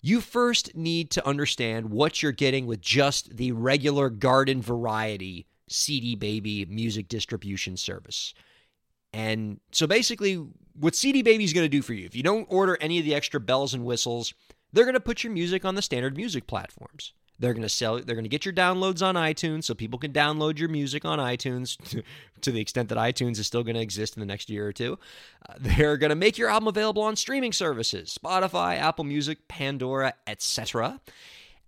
you 0.06 0.22
first 0.22 0.76
need 0.76 1.10
to 1.10 1.28
understand 1.28 1.90
what 1.90 2.22
you're 2.22 2.32
getting 2.32 2.68
with 2.68 2.80
just 2.80 3.36
the 3.38 3.52
regular 3.52 4.08
garden 4.12 4.62
variety 4.62 5.48
CD 5.68 6.14
Baby 6.14 6.64
music 6.70 7.08
distribution 7.08 7.76
service. 7.76 8.36
And 9.14 9.60
so 9.72 9.88
basically, 9.88 10.46
what 10.80 10.94
CD 10.94 11.24
Baby 11.24 11.44
is 11.44 11.54
going 11.54 11.66
to 11.66 11.70
do 11.70 11.82
for 11.82 11.96
you, 11.96 12.06
if 12.06 12.16
you 12.16 12.22
don't 12.22 12.46
order 12.52 12.78
any 12.80 13.00
of 13.00 13.06
the 13.06 13.16
extra 13.16 13.40
bells 13.40 13.74
and 13.74 13.84
whistles, 13.84 14.36
they're 14.72 14.86
going 14.86 14.94
to 14.94 15.00
put 15.00 15.24
your 15.24 15.34
music 15.34 15.66
on 15.66 15.74
the 15.74 15.82
standard 15.82 16.16
music 16.16 16.46
platforms. 16.46 17.14
They're 17.40 17.54
going 17.54 17.64
to 17.64 17.70
sell 17.70 17.96
they're 17.96 18.16
going 18.16 18.24
to 18.24 18.30
get 18.30 18.46
your 18.46 18.54
downloads 18.54 19.06
on 19.06 19.16
iTunes 19.16 19.66
so 19.66 19.74
people 19.74 20.00
can 20.00 20.14
download 20.14 20.58
your 20.58 20.70
music 20.70 21.06
on 21.06 21.20
iTunes 21.20 21.78
to, 22.42 22.52
the 22.52 22.62
extent 22.62 22.90
that 22.90 22.98
iTunes 22.98 23.40
is 23.40 23.48
still 23.48 23.64
going 23.64 23.76
to 23.76 23.82
exist 23.82 24.16
in 24.16 24.20
the 24.22 24.26
next 24.26 24.50
year 24.50 24.68
or 24.68 24.74
two. 24.74 24.98
Uh, 25.48 25.54
they're 25.60 25.98
going 25.98 26.10
to 26.10 26.16
make 26.16 26.38
your 26.38 26.50
album 26.50 26.68
available 26.68 27.04
on 27.04 27.16
streaming 27.16 27.52
services, 27.52 28.18
Spotify, 28.22 28.78
Apple 28.80 29.04
Music, 29.04 29.48
Pandora, 29.48 30.14
etc 30.28 31.00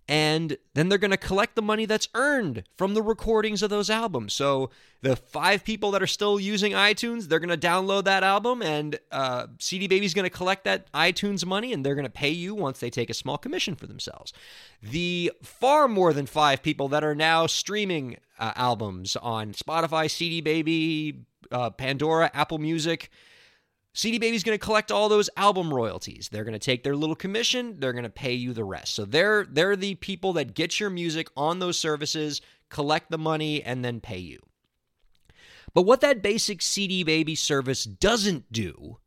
and 0.08 0.56
then 0.72 0.88
they're 0.88 0.96
going 0.96 1.10
to 1.10 1.18
collect 1.18 1.54
the 1.54 1.62
money 1.62 1.84
that's 1.84 2.08
earned 2.14 2.64
from 2.76 2.94
the 2.94 3.02
recordings 3.02 3.62
of 3.62 3.68
those 3.68 3.90
albums. 3.90 4.32
So 4.32 4.70
the 5.02 5.16
five 5.16 5.64
people 5.64 5.90
that 5.90 6.02
are 6.02 6.06
still 6.06 6.40
using 6.40 6.72
iTunes, 6.72 7.28
they're 7.28 7.38
going 7.38 7.50
to 7.50 7.66
download 7.66 8.04
that 8.04 8.22
album, 8.22 8.62
and 8.62 8.98
uh, 9.12 9.48
CD 9.58 9.86
Baby's 9.86 10.14
going 10.14 10.24
to 10.24 10.30
collect 10.30 10.64
that 10.64 10.90
iTunes 10.92 11.44
money, 11.44 11.74
and 11.74 11.84
they're 11.84 11.94
going 11.94 12.06
to 12.06 12.10
pay 12.10 12.30
you 12.30 12.54
once 12.54 12.80
they 12.80 12.88
take 12.88 13.10
a 13.10 13.14
small 13.14 13.36
commission 13.36 13.74
for 13.74 13.86
themselves. 13.86 14.32
The 14.82 15.30
far 15.42 15.88
more 15.88 16.14
than 16.14 16.24
five 16.24 16.62
people 16.62 16.88
that 16.88 17.04
are 17.04 17.14
now 17.14 17.46
streaming 17.46 18.16
uh, 18.38 18.52
albums 18.56 19.14
on 19.16 19.52
Spotify, 19.52 20.10
CD 20.10 20.40
Baby, 20.40 21.20
uh, 21.52 21.70
Pandora, 21.70 22.30
Apple 22.32 22.58
Music, 22.58 23.10
CD 23.94 24.18
Baby's 24.18 24.44
going 24.44 24.58
to 24.58 24.64
collect 24.64 24.92
all 24.92 25.08
those 25.08 25.30
album 25.36 25.72
royalties. 25.72 26.28
They're 26.28 26.44
going 26.44 26.52
to 26.52 26.58
take 26.58 26.84
their 26.84 26.96
little 26.96 27.16
commission, 27.16 27.80
they're 27.80 27.92
going 27.92 28.04
to 28.04 28.10
pay 28.10 28.34
you 28.34 28.52
the 28.52 28.64
rest. 28.64 28.94
So 28.94 29.04
they're 29.04 29.44
they're 29.44 29.76
the 29.76 29.96
people 29.96 30.32
that 30.34 30.54
get 30.54 30.78
your 30.78 30.90
music 30.90 31.28
on 31.36 31.58
those 31.58 31.78
services, 31.78 32.40
collect 32.68 33.10
the 33.10 33.18
money 33.18 33.62
and 33.62 33.84
then 33.84 34.00
pay 34.00 34.18
you. 34.18 34.38
But 35.74 35.82
what 35.82 36.00
that 36.00 36.22
basic 36.22 36.62
CD 36.62 37.04
Baby 37.04 37.34
service 37.34 37.84
doesn't 37.84 38.52
do 38.52 38.98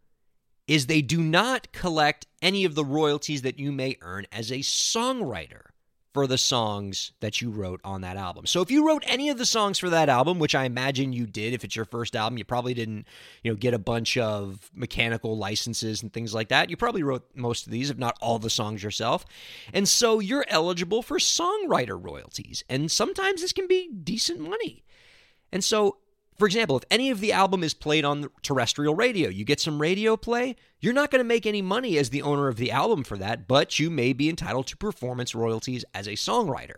is 0.68 0.86
they 0.86 1.02
do 1.02 1.22
not 1.22 1.72
collect 1.72 2.28
any 2.42 2.66
of 2.66 2.76
the 2.76 2.86
royalties 2.86 3.42
that 3.42 3.60
you 3.60 3.72
may 3.72 3.98
earn 4.02 4.26
as 4.32 4.52
a 4.52 4.60
songwriter 4.60 5.71
for 6.14 6.28
the 6.28 6.38
songs 6.38 7.14
that 7.22 7.42
you 7.42 7.50
wrote 7.50 7.80
on 7.84 8.02
that 8.02 8.18
album. 8.18 8.46
So 8.46 8.62
if 8.62 8.70
you 8.70 8.86
wrote 8.86 9.04
any 9.08 9.30
of 9.30 9.38
the 9.38 9.46
songs 9.46 9.80
for 9.80 9.90
that 9.90 10.10
album, 10.10 10.40
which 10.40 10.54
I 10.56 10.66
imagine 10.66 11.14
you 11.14 11.26
did 11.26 11.54
if 11.54 11.64
it's 11.64 11.76
your 11.76 11.86
first 11.86 12.16
album, 12.16 12.38
you 12.38 12.44
probably 12.44 12.74
didn't, 12.74 13.08
you 13.44 13.52
know, 13.52 13.56
get 13.56 13.74
a 13.74 13.80
bunch 13.80 14.18
of 14.18 14.70
mechanical 14.76 15.38
licenses 15.38 16.04
and 16.04 16.12
things 16.12 16.34
like 16.34 16.50
that. 16.50 16.70
You 16.70 16.76
probably 16.76 17.04
wrote 17.04 17.26
most 17.34 17.66
of 17.66 17.72
these, 17.72 17.90
if 17.90 17.98
not 17.98 18.18
all 18.22 18.40
the 18.40 18.50
songs 18.50 18.84
yourself. 18.84 19.26
And 19.74 19.88
so 19.88 20.20
you're 20.20 20.46
eligible 20.50 21.02
for 21.02 21.18
songwriter 21.18 22.02
royalties. 22.02 22.64
And 22.68 22.92
sometimes 22.92 23.42
this 23.42 23.54
can 23.54 23.68
be 23.68 23.90
decent 23.90 24.40
money. 24.40 24.84
And 25.54 25.64
so 25.64 25.98
for 26.42 26.48
example, 26.48 26.76
if 26.76 26.84
any 26.90 27.12
of 27.12 27.20
the 27.20 27.34
album 27.34 27.64
is 27.64 27.76
played 27.76 28.04
on 28.04 28.28
terrestrial 28.42 28.96
radio, 28.96 29.30
you 29.30 29.46
get 29.46 29.60
some 29.60 29.80
radio 29.80 30.18
play, 30.18 30.56
you're 30.80 30.92
not 30.92 31.12
going 31.12 31.20
to 31.20 31.24
make 31.24 31.46
any 31.46 31.62
money 31.62 32.00
as 32.00 32.10
the 32.10 32.24
owner 32.24 32.48
of 32.48 32.56
the 32.56 32.72
album 32.72 33.04
for 33.04 33.16
that, 33.16 33.48
but 33.48 33.78
you 33.78 33.92
may 33.92 34.12
be 34.12 34.28
entitled 34.28 34.66
to 34.66 34.76
performance 34.76 35.36
royalties 35.36 35.86
as 35.94 36.08
a 36.08 36.14
songwriter. 36.14 36.78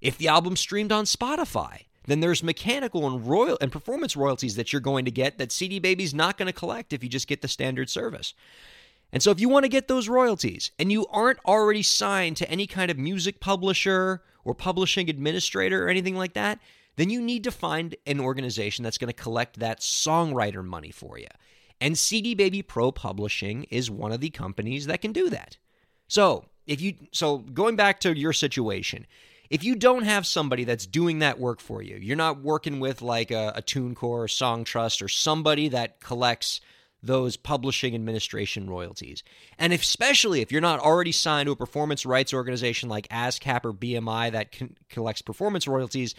If 0.00 0.16
the 0.16 0.28
album 0.28 0.54
streamed 0.54 0.92
on 0.92 1.06
Spotify, 1.06 1.86
then 2.06 2.20
there's 2.20 2.44
mechanical 2.44 3.04
and 3.04 3.26
royal 3.26 3.58
and 3.60 3.72
performance 3.72 4.14
royalties 4.14 4.54
that 4.54 4.72
you're 4.72 4.78
going 4.78 5.06
to 5.06 5.10
get 5.10 5.38
that 5.38 5.50
CD 5.50 5.80
Baby's 5.80 6.14
not 6.14 6.38
going 6.38 6.46
to 6.46 6.52
collect 6.52 6.92
if 6.92 7.02
you 7.02 7.08
just 7.08 7.26
get 7.26 7.42
the 7.42 7.48
standard 7.48 7.90
service. 7.90 8.32
And 9.12 9.20
so 9.20 9.32
if 9.32 9.40
you 9.40 9.48
want 9.48 9.64
to 9.64 9.68
get 9.68 9.88
those 9.88 10.08
royalties 10.08 10.70
and 10.78 10.92
you 10.92 11.04
aren't 11.10 11.40
already 11.44 11.82
signed 11.82 12.36
to 12.36 12.48
any 12.48 12.68
kind 12.68 12.92
of 12.92 12.96
music 12.96 13.40
publisher 13.40 14.22
or 14.44 14.54
publishing 14.54 15.10
administrator 15.10 15.84
or 15.84 15.88
anything 15.88 16.14
like 16.14 16.34
that, 16.34 16.60
then 17.00 17.08
you 17.08 17.22
need 17.22 17.44
to 17.44 17.50
find 17.50 17.96
an 18.06 18.20
organization 18.20 18.82
that's 18.82 18.98
going 18.98 19.12
to 19.12 19.22
collect 19.22 19.58
that 19.58 19.80
songwriter 19.80 20.62
money 20.62 20.90
for 20.90 21.18
you. 21.18 21.28
And 21.80 21.96
CD 21.96 22.34
Baby 22.34 22.60
Pro 22.60 22.92
Publishing 22.92 23.64
is 23.70 23.90
one 23.90 24.12
of 24.12 24.20
the 24.20 24.28
companies 24.28 24.84
that 24.86 25.00
can 25.00 25.12
do 25.12 25.30
that. 25.30 25.56
So, 26.08 26.44
if 26.66 26.82
you 26.82 26.94
so 27.10 27.38
going 27.38 27.74
back 27.74 28.00
to 28.00 28.16
your 28.16 28.34
situation, 28.34 29.06
if 29.48 29.64
you 29.64 29.76
don't 29.76 30.02
have 30.02 30.26
somebody 30.26 30.64
that's 30.64 30.84
doing 30.84 31.20
that 31.20 31.40
work 31.40 31.60
for 31.60 31.82
you, 31.82 31.96
you're 31.96 32.16
not 32.16 32.42
working 32.42 32.80
with 32.80 33.00
like 33.00 33.30
a, 33.30 33.54
a 33.56 33.62
TuneCore 33.62 34.02
or 34.02 34.26
Songtrust 34.26 35.00
or 35.02 35.08
somebody 35.08 35.68
that 35.68 36.00
collects 36.00 36.60
those 37.02 37.36
publishing 37.36 37.94
administration 37.94 38.68
royalties. 38.68 39.24
And 39.58 39.72
especially 39.72 40.42
if 40.42 40.52
you're 40.52 40.60
not 40.60 40.80
already 40.80 41.12
signed 41.12 41.46
to 41.46 41.52
a 41.52 41.56
performance 41.56 42.04
rights 42.04 42.34
organization 42.34 42.88
like 42.88 43.08
ASCAP 43.08 43.64
or 43.64 43.72
BMI 43.72 44.32
that 44.32 44.52
con- 44.52 44.76
collects 44.90 45.22
performance 45.22 45.66
royalties, 45.66 46.14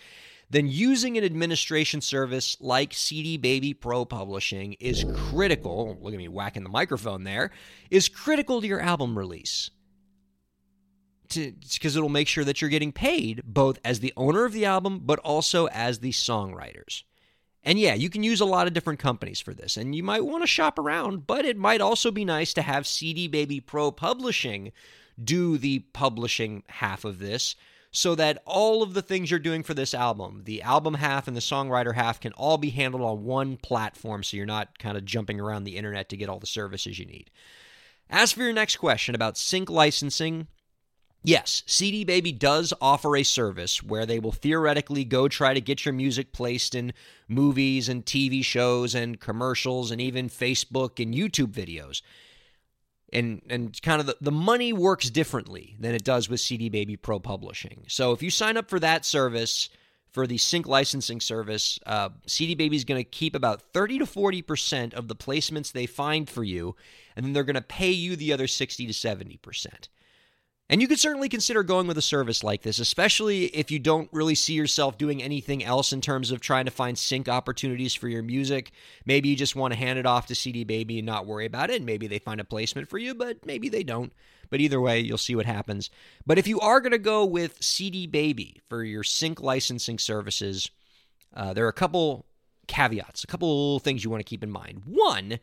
then 0.51 0.67
using 0.67 1.17
an 1.17 1.24
administration 1.24 2.01
service 2.01 2.58
like 2.60 2.93
CD 2.93 3.38
Baby 3.38 3.74
Pro 3.74 4.03
Publishing 4.03 4.74
is 4.81 5.05
critical. 5.15 5.98
Oh, 5.98 6.03
look 6.03 6.13
at 6.13 6.17
me 6.17 6.27
whacking 6.27 6.63
the 6.63 6.70
microphone 6.70 7.24
there. 7.24 7.51
Is 7.89 8.10
critical 8.10 8.60
to 8.60 8.67
your 8.67 8.81
album 8.81 9.17
release. 9.17 9.72
Because 11.34 11.96
it'll 11.96 12.10
make 12.10 12.27
sure 12.27 12.43
that 12.43 12.60
you're 12.60 12.70
getting 12.70 12.91
paid 12.91 13.41
both 13.46 13.79
as 13.86 14.01
the 14.01 14.12
owner 14.17 14.43
of 14.43 14.51
the 14.51 14.65
album, 14.65 15.00
but 15.05 15.20
also 15.20 15.67
as 15.67 16.00
the 16.00 16.12
songwriters. 16.12 17.03
And 17.63 17.79
yeah, 17.79 17.93
you 17.93 18.10
can 18.10 18.22
use 18.22 18.41
a 18.41 18.46
lot 18.46 18.67
of 18.67 18.74
different 18.74 19.00
companies 19.00 19.39
for 19.39 19.53
this, 19.53 19.77
and 19.77 19.96
you 19.96 20.03
might 20.03 20.25
want 20.25 20.43
to 20.43 20.48
shop 20.48 20.77
around, 20.77 21.27
but 21.27 21.46
it 21.46 21.55
might 21.55 21.79
also 21.79 22.12
be 22.12 22.25
nice 22.25 22.53
to 22.55 22.62
have 22.62 22.86
CD 22.86 23.29
Baby 23.29 23.62
Pro 23.62 23.91
Publishing 23.91 24.74
do 25.24 25.58
the 25.58 25.79
publishing 25.93 26.63
half 26.67 27.05
of 27.05 27.20
this 27.20 27.55
so 27.91 28.15
that 28.15 28.41
all 28.45 28.81
of 28.81 28.93
the 28.93 29.01
things 29.01 29.29
you're 29.29 29.39
doing 29.39 29.63
for 29.63 29.74
this 29.74 29.93
album, 29.93 30.43
the 30.45 30.62
album 30.62 30.95
half 30.95 31.27
and 31.27 31.36
the 31.36 31.41
songwriter 31.41 31.93
half, 31.93 32.19
can 32.21 32.31
all 32.33 32.57
be 32.57 32.69
handled 32.69 33.03
on 33.03 33.24
one 33.24 33.57
platform 33.57 34.24
so 34.24 34.38
you're 34.38 34.45
not 34.45 34.79
kind 34.79 34.98
of 34.98 35.03
jumping 35.03 35.39
around 35.39 35.65
the 35.65 35.77
internet 35.77 36.07
to 36.10 36.17
get 36.17 36.29
all 36.29 36.39
the 36.39 36.48
services 36.48 36.98
you 36.98 37.05
need. 37.05 37.29
As 38.10 38.31
for 38.31 38.43
your 38.43 38.53
next 38.53 38.77
question 38.77 39.13
about 39.13 39.38
sync 39.38 39.69
licensing, 39.69 40.48
Yes, 41.24 41.62
CD 41.67 42.03
Baby 42.03 42.31
does 42.31 42.74
offer 42.81 43.15
a 43.15 43.21
service 43.21 43.83
where 43.83 44.07
they 44.07 44.19
will 44.19 44.31
theoretically 44.31 45.03
go 45.03 45.27
try 45.27 45.53
to 45.53 45.62
get 45.62 45.86
your 45.86 45.93
music 45.93 46.33
placed 46.33 46.74
in 46.74 46.93
movies 47.27 47.88
and 47.88 48.03
TV 48.03 48.43
shows 48.43 48.95
and 48.95 49.19
commercials 49.19 49.91
and 49.91 50.01
even 50.01 50.29
Facebook 50.29 51.00
and 51.00 51.13
YouTube 51.13 51.51
videos 51.51 52.01
and 53.13 53.41
and 53.50 53.82
kind 53.82 54.00
of 54.00 54.08
the, 54.08 54.18
the 54.22 54.32
money 54.32 54.74
works 54.74 55.10
differently 55.10 55.75
than 55.80 55.94
it 55.94 56.03
does 56.03 56.30
with 56.30 56.39
CD 56.39 56.70
Baby 56.70 56.98
Pro 56.98 57.20
Publishing. 57.20 57.84
So 57.88 58.12
if 58.12 58.24
you 58.24 58.30
sign 58.30 58.58
up 58.58 58.70
for 58.70 58.80
that 58.80 59.06
service 59.06 59.70
for 60.12 60.27
the 60.27 60.38
sync 60.38 60.68
licensing 60.68 61.22
service, 61.22 61.80
uh, 61.86 62.10
CD 62.25 62.53
Baby 62.56 62.75
is 62.75 62.84
going 62.84 63.01
to 63.01 63.10
keep 63.10 63.36
about 63.36 63.62
thirty 63.74 64.00
to 64.00 64.06
forty 64.06 64.41
percent 64.41 64.94
of 64.94 65.08
the 65.08 65.15
placements 65.15 65.72
they 65.72 65.86
find 65.86 66.30
for 66.30 66.44
you, 66.44 66.75
and 67.15 67.25
then 67.25 67.34
they're 67.34 67.44
going 67.44 67.56
to 67.56 67.62
pay 67.62 67.91
you 67.91 68.15
the 68.15 68.34
other 68.34 68.48
sixty 68.48 68.88
to 68.88 68.94
seventy 68.94 69.38
percent. 69.38 69.89
And 70.72 70.82
you 70.82 70.88
could 70.88 71.00
certainly 71.01 71.28
consider 71.28 71.63
going 71.63 71.86
with 71.86 71.98
a 71.98 72.01
service 72.01 72.46
like 72.46 72.62
this, 72.62 72.80
especially 72.80 73.48
if 73.48 73.72
you 73.72 73.78
don't 73.78 74.08
really 74.13 74.36
see 74.36 74.54
yourself 74.54 74.98
doing 74.98 75.22
anything 75.22 75.62
else 75.66 75.92
in 75.92 76.00
terms 76.00 76.32
of 76.32 76.40
trying 76.40 76.63
to 76.63 76.72
find 76.72 76.98
sync 76.98 77.28
opportunities 77.28 77.94
for 77.94 78.08
your 78.08 78.24
music. 78.24 78.72
Maybe 79.06 79.28
you 79.28 79.36
just 79.36 79.54
want 79.54 79.74
to 79.74 79.80
hand 79.80 80.00
it 80.00 80.06
off 80.06 80.28
to 80.28 80.36
CD 80.36 80.63
Baby 80.63 81.00
and 81.00 81.06
not 81.06 81.25
worry 81.25 81.46
about 81.46 81.72
it. 81.72 81.75
And 81.75 81.86
maybe 81.86 82.08
they 82.08 82.20
find 82.20 82.40
a 82.40 82.46
placement 82.46 82.88
for 82.88 82.98
you, 82.98 83.13
but 83.13 83.46
maybe 83.46 83.68
they 83.68 83.84
don't. 83.84 84.13
But 84.50 84.62
either 84.62 84.80
way, 84.80 85.01
you'll 85.01 85.18
see 85.18 85.36
what 85.36 85.46
happens. 85.46 85.90
But 86.25 86.38
if 86.38 86.48
you 86.48 86.62
are 86.62 86.80
going 86.80 86.94
to 86.94 87.00
go 87.00 87.25
with 87.25 87.62
CD 87.62 88.08
Baby 88.08 88.62
for 88.70 88.82
your 88.82 89.04
sync 89.04 89.42
licensing 89.42 90.00
services, 90.00 90.72
uh, 91.36 91.54
there 91.54 91.66
are 91.66 91.70
a 91.70 91.74
couple 91.74 92.25
caveats, 92.68 93.25
a 93.25 93.28
couple 93.28 93.80
things 93.80 94.06
you 94.06 94.10
want 94.10 94.22
to 94.22 94.30
keep 94.30 94.42
in 94.42 94.50
mind. 94.50 94.84
One 94.86 95.38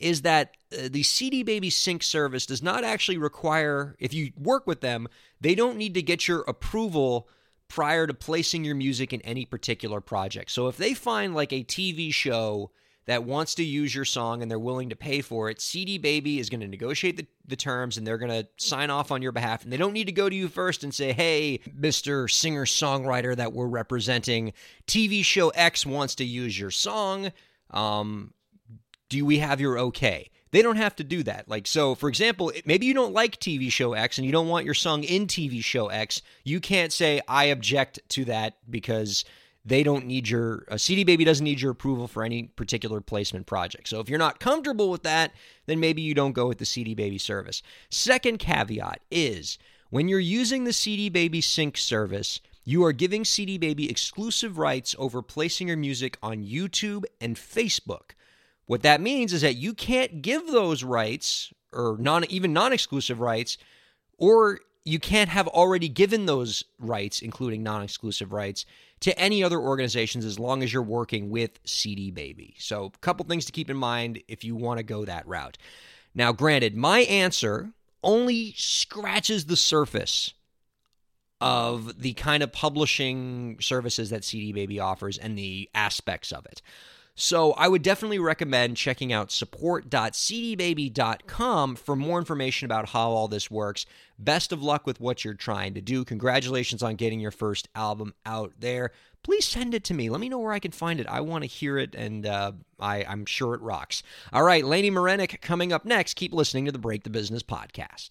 is 0.00 0.22
that 0.22 0.56
uh, 0.72 0.88
the 0.90 1.02
CD 1.02 1.42
Baby 1.42 1.70
Sync 1.70 2.02
service 2.02 2.46
does 2.46 2.62
not 2.62 2.84
actually 2.84 3.18
require, 3.18 3.96
if 3.98 4.12
you 4.12 4.32
work 4.36 4.66
with 4.66 4.80
them, 4.80 5.08
they 5.40 5.54
don't 5.54 5.76
need 5.76 5.94
to 5.94 6.02
get 6.02 6.28
your 6.28 6.40
approval 6.42 7.28
prior 7.68 8.06
to 8.06 8.14
placing 8.14 8.64
your 8.64 8.74
music 8.74 9.12
in 9.12 9.20
any 9.22 9.44
particular 9.44 10.00
project. 10.00 10.50
So 10.50 10.68
if 10.68 10.76
they 10.76 10.94
find 10.94 11.34
like 11.34 11.52
a 11.52 11.64
TV 11.64 12.12
show 12.12 12.70
that 13.06 13.24
wants 13.24 13.54
to 13.54 13.64
use 13.64 13.94
your 13.94 14.04
song 14.04 14.42
and 14.42 14.50
they're 14.50 14.58
willing 14.58 14.90
to 14.90 14.96
pay 14.96 15.20
for 15.20 15.48
it, 15.48 15.60
CD 15.60 15.96
Baby 15.96 16.38
is 16.38 16.50
going 16.50 16.60
to 16.60 16.68
negotiate 16.68 17.16
the, 17.16 17.26
the 17.46 17.56
terms 17.56 17.96
and 17.96 18.06
they're 18.06 18.18
going 18.18 18.30
to 18.30 18.46
sign 18.58 18.90
off 18.90 19.10
on 19.10 19.22
your 19.22 19.32
behalf. 19.32 19.64
And 19.64 19.72
they 19.72 19.76
don't 19.76 19.92
need 19.94 20.06
to 20.06 20.12
go 20.12 20.28
to 20.28 20.36
you 20.36 20.48
first 20.48 20.84
and 20.84 20.94
say, 20.94 21.12
hey, 21.12 21.60
Mr. 21.78 22.30
Singer 22.30 22.64
Songwriter 22.64 23.36
that 23.36 23.52
we're 23.52 23.66
representing, 23.66 24.52
TV 24.86 25.24
show 25.24 25.48
X 25.50 25.86
wants 25.86 26.16
to 26.16 26.24
use 26.24 26.58
your 26.58 26.70
song. 26.70 27.32
Um, 27.70 28.32
do 29.08 29.24
we 29.24 29.38
have 29.38 29.60
your 29.60 29.78
okay? 29.78 30.30
They 30.50 30.62
don't 30.62 30.76
have 30.76 30.96
to 30.96 31.04
do 31.04 31.22
that. 31.24 31.48
Like, 31.48 31.66
so 31.66 31.94
for 31.94 32.08
example, 32.08 32.52
maybe 32.64 32.86
you 32.86 32.94
don't 32.94 33.12
like 33.12 33.38
TV 33.38 33.70
show 33.70 33.92
X 33.92 34.18
and 34.18 34.26
you 34.26 34.32
don't 34.32 34.48
want 34.48 34.64
your 34.64 34.74
song 34.74 35.04
in 35.04 35.26
TV 35.26 35.62
show 35.62 35.88
X. 35.88 36.22
You 36.44 36.60
can't 36.60 36.92
say, 36.92 37.20
I 37.28 37.44
object 37.44 38.00
to 38.10 38.24
that 38.26 38.56
because 38.68 39.24
they 39.64 39.82
don't 39.82 40.06
need 40.06 40.28
your, 40.28 40.64
CD 40.76 41.04
Baby 41.04 41.24
doesn't 41.24 41.44
need 41.44 41.60
your 41.60 41.72
approval 41.72 42.08
for 42.08 42.22
any 42.22 42.44
particular 42.44 43.02
placement 43.02 43.46
project. 43.46 43.88
So 43.88 44.00
if 44.00 44.08
you're 44.08 44.18
not 44.18 44.40
comfortable 44.40 44.90
with 44.90 45.02
that, 45.02 45.32
then 45.66 45.80
maybe 45.80 46.00
you 46.00 46.14
don't 46.14 46.32
go 46.32 46.48
with 46.48 46.58
the 46.58 46.64
CD 46.64 46.94
Baby 46.94 47.18
service. 47.18 47.62
Second 47.90 48.38
caveat 48.38 49.00
is 49.10 49.58
when 49.90 50.08
you're 50.08 50.18
using 50.18 50.64
the 50.64 50.72
CD 50.72 51.10
Baby 51.10 51.42
Sync 51.42 51.76
service, 51.76 52.40
you 52.64 52.84
are 52.84 52.92
giving 52.92 53.24
CD 53.24 53.58
Baby 53.58 53.90
exclusive 53.90 54.58
rights 54.58 54.94
over 54.98 55.20
placing 55.20 55.68
your 55.68 55.76
music 55.76 56.16
on 56.22 56.44
YouTube 56.44 57.04
and 57.20 57.36
Facebook. 57.36 58.12
What 58.68 58.82
that 58.82 59.00
means 59.00 59.32
is 59.32 59.40
that 59.40 59.56
you 59.56 59.72
can't 59.72 60.20
give 60.22 60.46
those 60.46 60.84
rights 60.84 61.52
or 61.72 61.96
non 61.98 62.30
even 62.30 62.52
non-exclusive 62.52 63.18
rights 63.18 63.56
or 64.18 64.60
you 64.84 64.98
can't 64.98 65.30
have 65.30 65.48
already 65.48 65.88
given 65.88 66.26
those 66.26 66.64
rights, 66.78 67.20
including 67.22 67.62
non 67.62 67.82
exclusive 67.82 68.32
rights, 68.32 68.66
to 69.00 69.18
any 69.18 69.42
other 69.42 69.58
organizations 69.58 70.24
as 70.24 70.38
long 70.38 70.62
as 70.62 70.70
you're 70.70 70.82
working 70.82 71.30
with 71.30 71.58
CD 71.64 72.10
Baby. 72.10 72.56
So, 72.58 72.92
a 72.94 72.98
couple 72.98 73.24
things 73.24 73.46
to 73.46 73.52
keep 73.52 73.70
in 73.70 73.76
mind 73.76 74.22
if 74.28 74.44
you 74.44 74.54
want 74.54 74.78
to 74.78 74.84
go 74.84 75.04
that 75.06 75.26
route. 75.26 75.56
Now, 76.14 76.32
granted, 76.32 76.76
my 76.76 77.00
answer 77.00 77.72
only 78.02 78.52
scratches 78.56 79.46
the 79.46 79.56
surface 79.56 80.34
of 81.40 82.02
the 82.02 82.12
kind 82.14 82.42
of 82.42 82.52
publishing 82.52 83.56
services 83.60 84.10
that 84.10 84.24
CD 84.24 84.52
Baby 84.52 84.78
offers 84.78 85.16
and 85.16 85.38
the 85.38 85.70
aspects 85.74 86.32
of 86.32 86.44
it. 86.46 86.60
So 87.20 87.50
I 87.54 87.66
would 87.66 87.82
definitely 87.82 88.20
recommend 88.20 88.76
checking 88.76 89.12
out 89.12 89.32
support.cdbaby.com 89.32 91.74
for 91.74 91.96
more 91.96 92.20
information 92.20 92.66
about 92.66 92.90
how 92.90 93.10
all 93.10 93.26
this 93.26 93.50
works. 93.50 93.86
Best 94.20 94.52
of 94.52 94.62
luck 94.62 94.86
with 94.86 95.00
what 95.00 95.24
you're 95.24 95.34
trying 95.34 95.74
to 95.74 95.80
do. 95.80 96.04
Congratulations 96.04 96.80
on 96.80 96.94
getting 96.94 97.18
your 97.18 97.32
first 97.32 97.68
album 97.74 98.14
out 98.24 98.52
there. 98.60 98.92
Please 99.24 99.44
send 99.44 99.74
it 99.74 99.82
to 99.82 99.94
me. 99.94 100.08
Let 100.08 100.20
me 100.20 100.28
know 100.28 100.38
where 100.38 100.52
I 100.52 100.60
can 100.60 100.70
find 100.70 101.00
it. 101.00 101.08
I 101.08 101.22
want 101.22 101.42
to 101.42 101.48
hear 101.48 101.76
it, 101.76 101.96
and 101.96 102.24
uh, 102.24 102.52
I, 102.78 103.02
I'm 103.02 103.26
sure 103.26 103.54
it 103.54 103.62
rocks. 103.62 104.04
All 104.32 104.44
right, 104.44 104.62
Laini 104.62 104.92
Marenick 104.92 105.40
coming 105.40 105.72
up 105.72 105.84
next. 105.84 106.14
Keep 106.14 106.32
listening 106.32 106.66
to 106.66 106.72
the 106.72 106.78
Break 106.78 107.02
the 107.02 107.10
Business 107.10 107.42
podcast. 107.42 108.10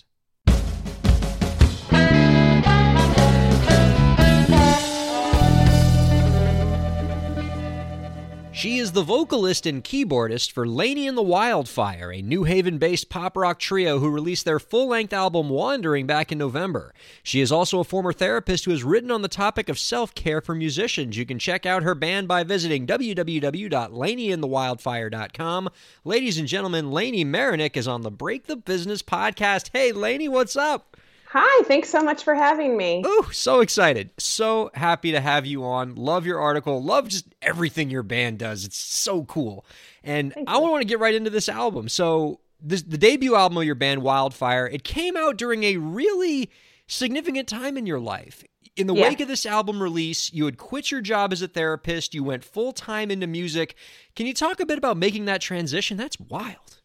She 8.57 8.79
is 8.79 8.93
the 8.93 9.03
vocalist 9.03 9.67
and 9.67 9.83
keyboardist 9.83 10.51
for 10.51 10.65
Laini 10.65 11.07
and 11.07 11.15
the 11.15 11.21
Wildfire, 11.21 12.11
a 12.11 12.23
New 12.23 12.45
Haven 12.45 12.79
based 12.79 13.07
pop 13.07 13.37
rock 13.37 13.59
trio 13.59 13.99
who 13.99 14.09
released 14.09 14.45
their 14.45 14.57
full 14.57 14.87
length 14.87 15.13
album 15.13 15.49
Wandering 15.49 16.07
back 16.07 16.31
in 16.31 16.39
November. 16.39 16.91
She 17.21 17.39
is 17.39 17.51
also 17.51 17.79
a 17.79 17.83
former 17.83 18.11
therapist 18.11 18.65
who 18.65 18.71
has 18.71 18.83
written 18.83 19.11
on 19.11 19.21
the 19.21 19.27
topic 19.27 19.69
of 19.69 19.77
self 19.77 20.15
care 20.15 20.41
for 20.41 20.55
musicians. 20.55 21.15
You 21.15 21.27
can 21.27 21.37
check 21.37 21.67
out 21.67 21.83
her 21.83 21.93
band 21.93 22.27
by 22.27 22.43
visiting 22.43 22.87
www.lainiandthewildfire.com. 22.87 25.69
Ladies 26.03 26.39
and 26.39 26.47
gentlemen, 26.47 26.87
Laini 26.87 27.23
Marenick 27.23 27.77
is 27.77 27.87
on 27.87 28.01
the 28.01 28.09
Break 28.09 28.47
the 28.47 28.57
Business 28.57 29.03
podcast. 29.03 29.69
Hey, 29.71 29.91
Laini, 29.91 30.27
what's 30.27 30.55
up? 30.55 30.97
Hi, 31.31 31.63
thanks 31.63 31.89
so 31.89 32.01
much 32.01 32.23
for 32.23 32.33
having 32.35 32.77
me. 32.77 33.03
Oh, 33.05 33.29
so 33.33 33.59
excited. 33.59 34.11
So 34.17 34.71
happy 34.73 35.11
to 35.11 35.19
have 35.19 35.45
you 35.45 35.65
on. 35.65 35.95
Love 35.95 36.25
your 36.25 36.39
article. 36.39 36.81
Love 36.81 37.09
just 37.09 37.25
everything 37.41 37.89
your 37.89 38.03
band 38.03 38.39
does. 38.39 38.63
It's 38.63 38.77
so 38.77 39.25
cool. 39.25 39.65
And 40.05 40.33
Thank 40.33 40.49
I 40.49 40.57
want 40.57 40.81
to 40.81 40.87
get 40.87 40.99
right 40.99 41.13
into 41.13 41.29
this 41.29 41.49
album. 41.49 41.89
So, 41.89 42.39
this, 42.61 42.81
the 42.81 42.97
debut 42.97 43.35
album 43.35 43.57
of 43.57 43.65
your 43.65 43.75
band, 43.75 44.03
Wildfire, 44.03 44.67
it 44.67 44.83
came 44.83 45.17
out 45.17 45.37
during 45.37 45.63
a 45.63 45.77
really 45.77 46.49
significant 46.87 47.47
time 47.49 47.77
in 47.77 47.85
your 47.85 47.99
life. 47.99 48.43
In 48.77 48.87
the 48.87 48.95
yeah. 48.95 49.09
wake 49.09 49.19
of 49.19 49.27
this 49.27 49.45
album 49.45 49.83
release, 49.83 50.31
you 50.31 50.45
had 50.45 50.57
quit 50.57 50.91
your 50.91 51.01
job 51.01 51.33
as 51.33 51.41
a 51.41 51.47
therapist, 51.47 52.13
you 52.13 52.23
went 52.23 52.45
full 52.45 52.71
time 52.71 53.11
into 53.11 53.27
music. 53.27 53.75
Can 54.15 54.27
you 54.27 54.33
talk 54.33 54.61
a 54.61 54.65
bit 54.65 54.77
about 54.77 54.95
making 54.95 55.25
that 55.25 55.41
transition? 55.41 55.97
That's 55.97 56.17
wild. 56.19 56.79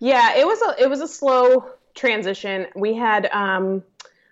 Yeah, 0.00 0.36
it 0.36 0.46
was 0.46 0.60
a 0.62 0.82
it 0.82 0.90
was 0.90 1.00
a 1.00 1.08
slow 1.08 1.66
transition, 2.00 2.66
we 2.74 2.94
had 2.94 3.26
um, 3.32 3.82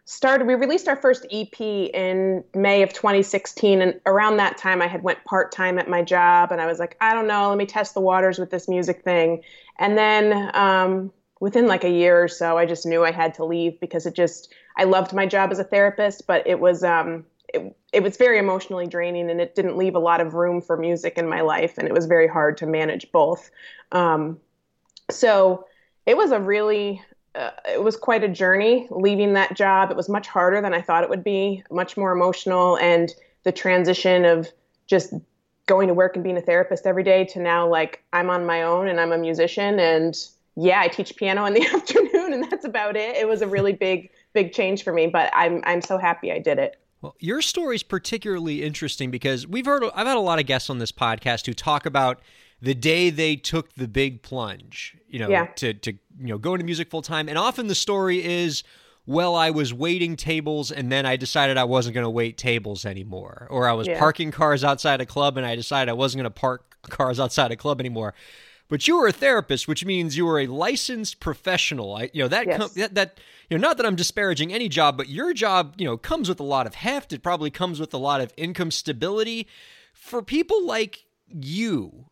started. 0.06 0.46
We 0.46 0.54
released 0.54 0.88
our 0.88 0.96
first 0.96 1.26
EP 1.30 1.60
in 1.60 2.42
May 2.54 2.82
of 2.82 2.92
2016, 2.92 3.82
and 3.82 4.00
around 4.06 4.38
that 4.38 4.56
time, 4.56 4.80
I 4.80 4.88
had 4.88 5.02
went 5.02 5.22
part 5.24 5.52
time 5.52 5.78
at 5.78 5.88
my 5.88 6.02
job, 6.02 6.50
and 6.50 6.60
I 6.60 6.66
was 6.66 6.78
like, 6.78 6.96
I 7.00 7.14
don't 7.14 7.28
know, 7.28 7.50
let 7.50 7.58
me 7.58 7.66
test 7.66 7.94
the 7.94 8.00
waters 8.00 8.38
with 8.38 8.50
this 8.50 8.68
music 8.68 9.02
thing. 9.02 9.42
And 9.78 9.96
then 9.98 10.50
um, 10.54 11.12
within 11.40 11.66
like 11.66 11.84
a 11.84 11.90
year 11.90 12.22
or 12.22 12.28
so, 12.28 12.56
I 12.56 12.64
just 12.64 12.86
knew 12.86 13.04
I 13.04 13.12
had 13.12 13.34
to 13.34 13.44
leave 13.44 13.78
because 13.80 14.06
it 14.06 14.14
just 14.14 14.52
I 14.76 14.84
loved 14.84 15.12
my 15.12 15.26
job 15.26 15.52
as 15.52 15.58
a 15.58 15.64
therapist, 15.64 16.26
but 16.26 16.46
it 16.46 16.58
was 16.58 16.82
um, 16.82 17.24
it, 17.52 17.76
it 17.92 18.02
was 18.02 18.16
very 18.16 18.38
emotionally 18.38 18.86
draining 18.86 19.30
and 19.30 19.40
it 19.40 19.54
didn't 19.54 19.76
leave 19.76 19.94
a 19.94 20.00
lot 20.00 20.20
of 20.20 20.34
room 20.34 20.60
for 20.60 20.76
music 20.76 21.16
in 21.16 21.28
my 21.28 21.40
life 21.40 21.78
and 21.78 21.88
it 21.88 21.94
was 21.94 22.06
very 22.06 22.28
hard 22.28 22.56
to 22.58 22.66
manage 22.66 23.10
both 23.10 23.50
um, 23.92 24.38
so 25.10 25.64
it 26.06 26.16
was 26.16 26.30
a 26.30 26.38
really 26.38 27.02
uh, 27.34 27.50
it 27.70 27.82
was 27.82 27.96
quite 27.96 28.24
a 28.24 28.28
journey 28.28 28.88
leaving 28.90 29.34
that 29.34 29.54
job. 29.54 29.90
It 29.90 29.96
was 29.96 30.08
much 30.08 30.26
harder 30.26 30.60
than 30.60 30.74
I 30.74 30.80
thought 30.80 31.04
it 31.04 31.10
would 31.10 31.24
be, 31.24 31.62
much 31.70 31.96
more 31.96 32.12
emotional. 32.12 32.76
And 32.78 33.12
the 33.44 33.52
transition 33.52 34.24
of 34.24 34.48
just 34.86 35.12
going 35.66 35.88
to 35.88 35.94
work 35.94 36.16
and 36.16 36.24
being 36.24 36.36
a 36.36 36.40
therapist 36.40 36.86
every 36.86 37.04
day 37.04 37.24
to 37.26 37.38
now, 37.38 37.68
like, 37.68 38.02
I'm 38.12 38.30
on 38.30 38.46
my 38.46 38.62
own 38.62 38.88
and 38.88 39.00
I'm 39.00 39.12
a 39.12 39.18
musician. 39.18 39.78
And 39.78 40.16
yeah, 40.56 40.80
I 40.80 40.88
teach 40.88 41.14
piano 41.16 41.44
in 41.44 41.54
the 41.54 41.66
afternoon, 41.74 42.32
and 42.32 42.50
that's 42.50 42.64
about 42.64 42.96
it. 42.96 43.16
It 43.16 43.28
was 43.28 43.42
a 43.42 43.46
really 43.46 43.72
big, 43.72 44.10
big 44.32 44.52
change 44.52 44.82
for 44.82 44.92
me, 44.92 45.06
but 45.06 45.30
I'm, 45.34 45.62
I'm 45.64 45.82
so 45.82 45.98
happy 45.98 46.32
I 46.32 46.38
did 46.38 46.58
it. 46.58 46.80
Well, 47.00 47.14
your 47.20 47.42
story 47.42 47.76
is 47.76 47.84
particularly 47.84 48.64
interesting 48.64 49.12
because 49.12 49.46
we've 49.46 49.66
heard, 49.66 49.84
I've 49.94 50.06
had 50.08 50.16
a 50.16 50.20
lot 50.20 50.40
of 50.40 50.46
guests 50.46 50.68
on 50.68 50.78
this 50.78 50.90
podcast 50.90 51.46
who 51.46 51.54
talk 51.54 51.86
about 51.86 52.20
the 52.60 52.74
day 52.74 53.10
they 53.10 53.36
took 53.36 53.74
the 53.74 53.88
big 53.88 54.22
plunge, 54.22 54.96
you 55.08 55.18
know, 55.18 55.28
yeah. 55.28 55.46
to 55.56 55.74
to 55.74 55.92
you 55.92 56.26
know 56.26 56.38
go 56.38 56.54
into 56.54 56.64
music 56.64 56.90
full 56.90 57.02
time, 57.02 57.28
and 57.28 57.38
often 57.38 57.66
the 57.66 57.74
story 57.74 58.24
is, 58.24 58.62
well, 59.06 59.34
I 59.34 59.50
was 59.50 59.72
waiting 59.72 60.16
tables 60.16 60.70
and 60.70 60.90
then 60.90 61.06
I 61.06 61.16
decided 61.16 61.56
I 61.56 61.64
wasn't 61.64 61.94
going 61.94 62.04
to 62.04 62.10
wait 62.10 62.36
tables 62.36 62.84
anymore, 62.84 63.46
or 63.50 63.68
I 63.68 63.72
was 63.72 63.86
yeah. 63.86 63.98
parking 63.98 64.30
cars 64.30 64.64
outside 64.64 65.00
a 65.00 65.06
club 65.06 65.36
and 65.36 65.46
I 65.46 65.56
decided 65.56 65.90
I 65.90 65.94
wasn't 65.94 66.22
going 66.22 66.32
to 66.32 66.40
park 66.40 66.76
cars 66.82 67.20
outside 67.20 67.50
a 67.52 67.56
club 67.56 67.80
anymore. 67.80 68.14
But 68.68 68.86
you 68.86 68.98
were 68.98 69.06
a 69.06 69.12
therapist, 69.12 69.66
which 69.66 69.86
means 69.86 70.16
you 70.16 70.26
were 70.26 70.40
a 70.40 70.46
licensed 70.46 71.20
professional. 71.20 71.94
I, 71.94 72.10
you 72.12 72.22
know 72.22 72.28
that, 72.28 72.46
yes. 72.46 72.58
com- 72.58 72.70
that 72.76 72.94
that 72.96 73.20
you 73.48 73.56
know 73.56 73.66
not 73.66 73.78
that 73.78 73.86
I'm 73.86 73.96
disparaging 73.96 74.52
any 74.52 74.68
job, 74.68 74.98
but 74.98 75.08
your 75.08 75.32
job 75.32 75.76
you 75.78 75.86
know 75.86 75.96
comes 75.96 76.28
with 76.28 76.38
a 76.38 76.44
lot 76.44 76.66
of 76.66 76.74
heft. 76.74 77.12
It 77.14 77.22
probably 77.22 77.50
comes 77.50 77.80
with 77.80 77.94
a 77.94 77.98
lot 77.98 78.20
of 78.20 78.32
income 78.36 78.70
stability. 78.70 79.46
For 79.94 80.22
people 80.22 80.66
like 80.66 81.06
you 81.28 82.06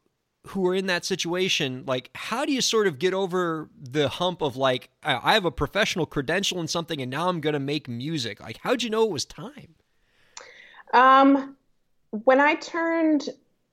who 0.48 0.66
are 0.66 0.74
in 0.74 0.86
that 0.86 1.04
situation, 1.04 1.84
like, 1.86 2.10
how 2.14 2.44
do 2.44 2.52
you 2.52 2.60
sort 2.60 2.86
of 2.86 2.98
get 2.98 3.14
over 3.14 3.68
the 3.80 4.08
hump 4.08 4.42
of 4.42 4.56
like, 4.56 4.90
I 5.02 5.34
have 5.34 5.44
a 5.44 5.50
professional 5.50 6.06
credential 6.06 6.60
in 6.60 6.68
something 6.68 7.00
and 7.00 7.10
now 7.10 7.28
I'm 7.28 7.40
going 7.40 7.54
to 7.54 7.60
make 7.60 7.88
music? 7.88 8.40
Like, 8.40 8.58
how'd 8.62 8.82
you 8.82 8.90
know 8.90 9.04
it 9.04 9.10
was 9.10 9.24
time? 9.24 9.74
Um, 10.94 11.56
when 12.10 12.40
I 12.40 12.54
turned 12.54 13.28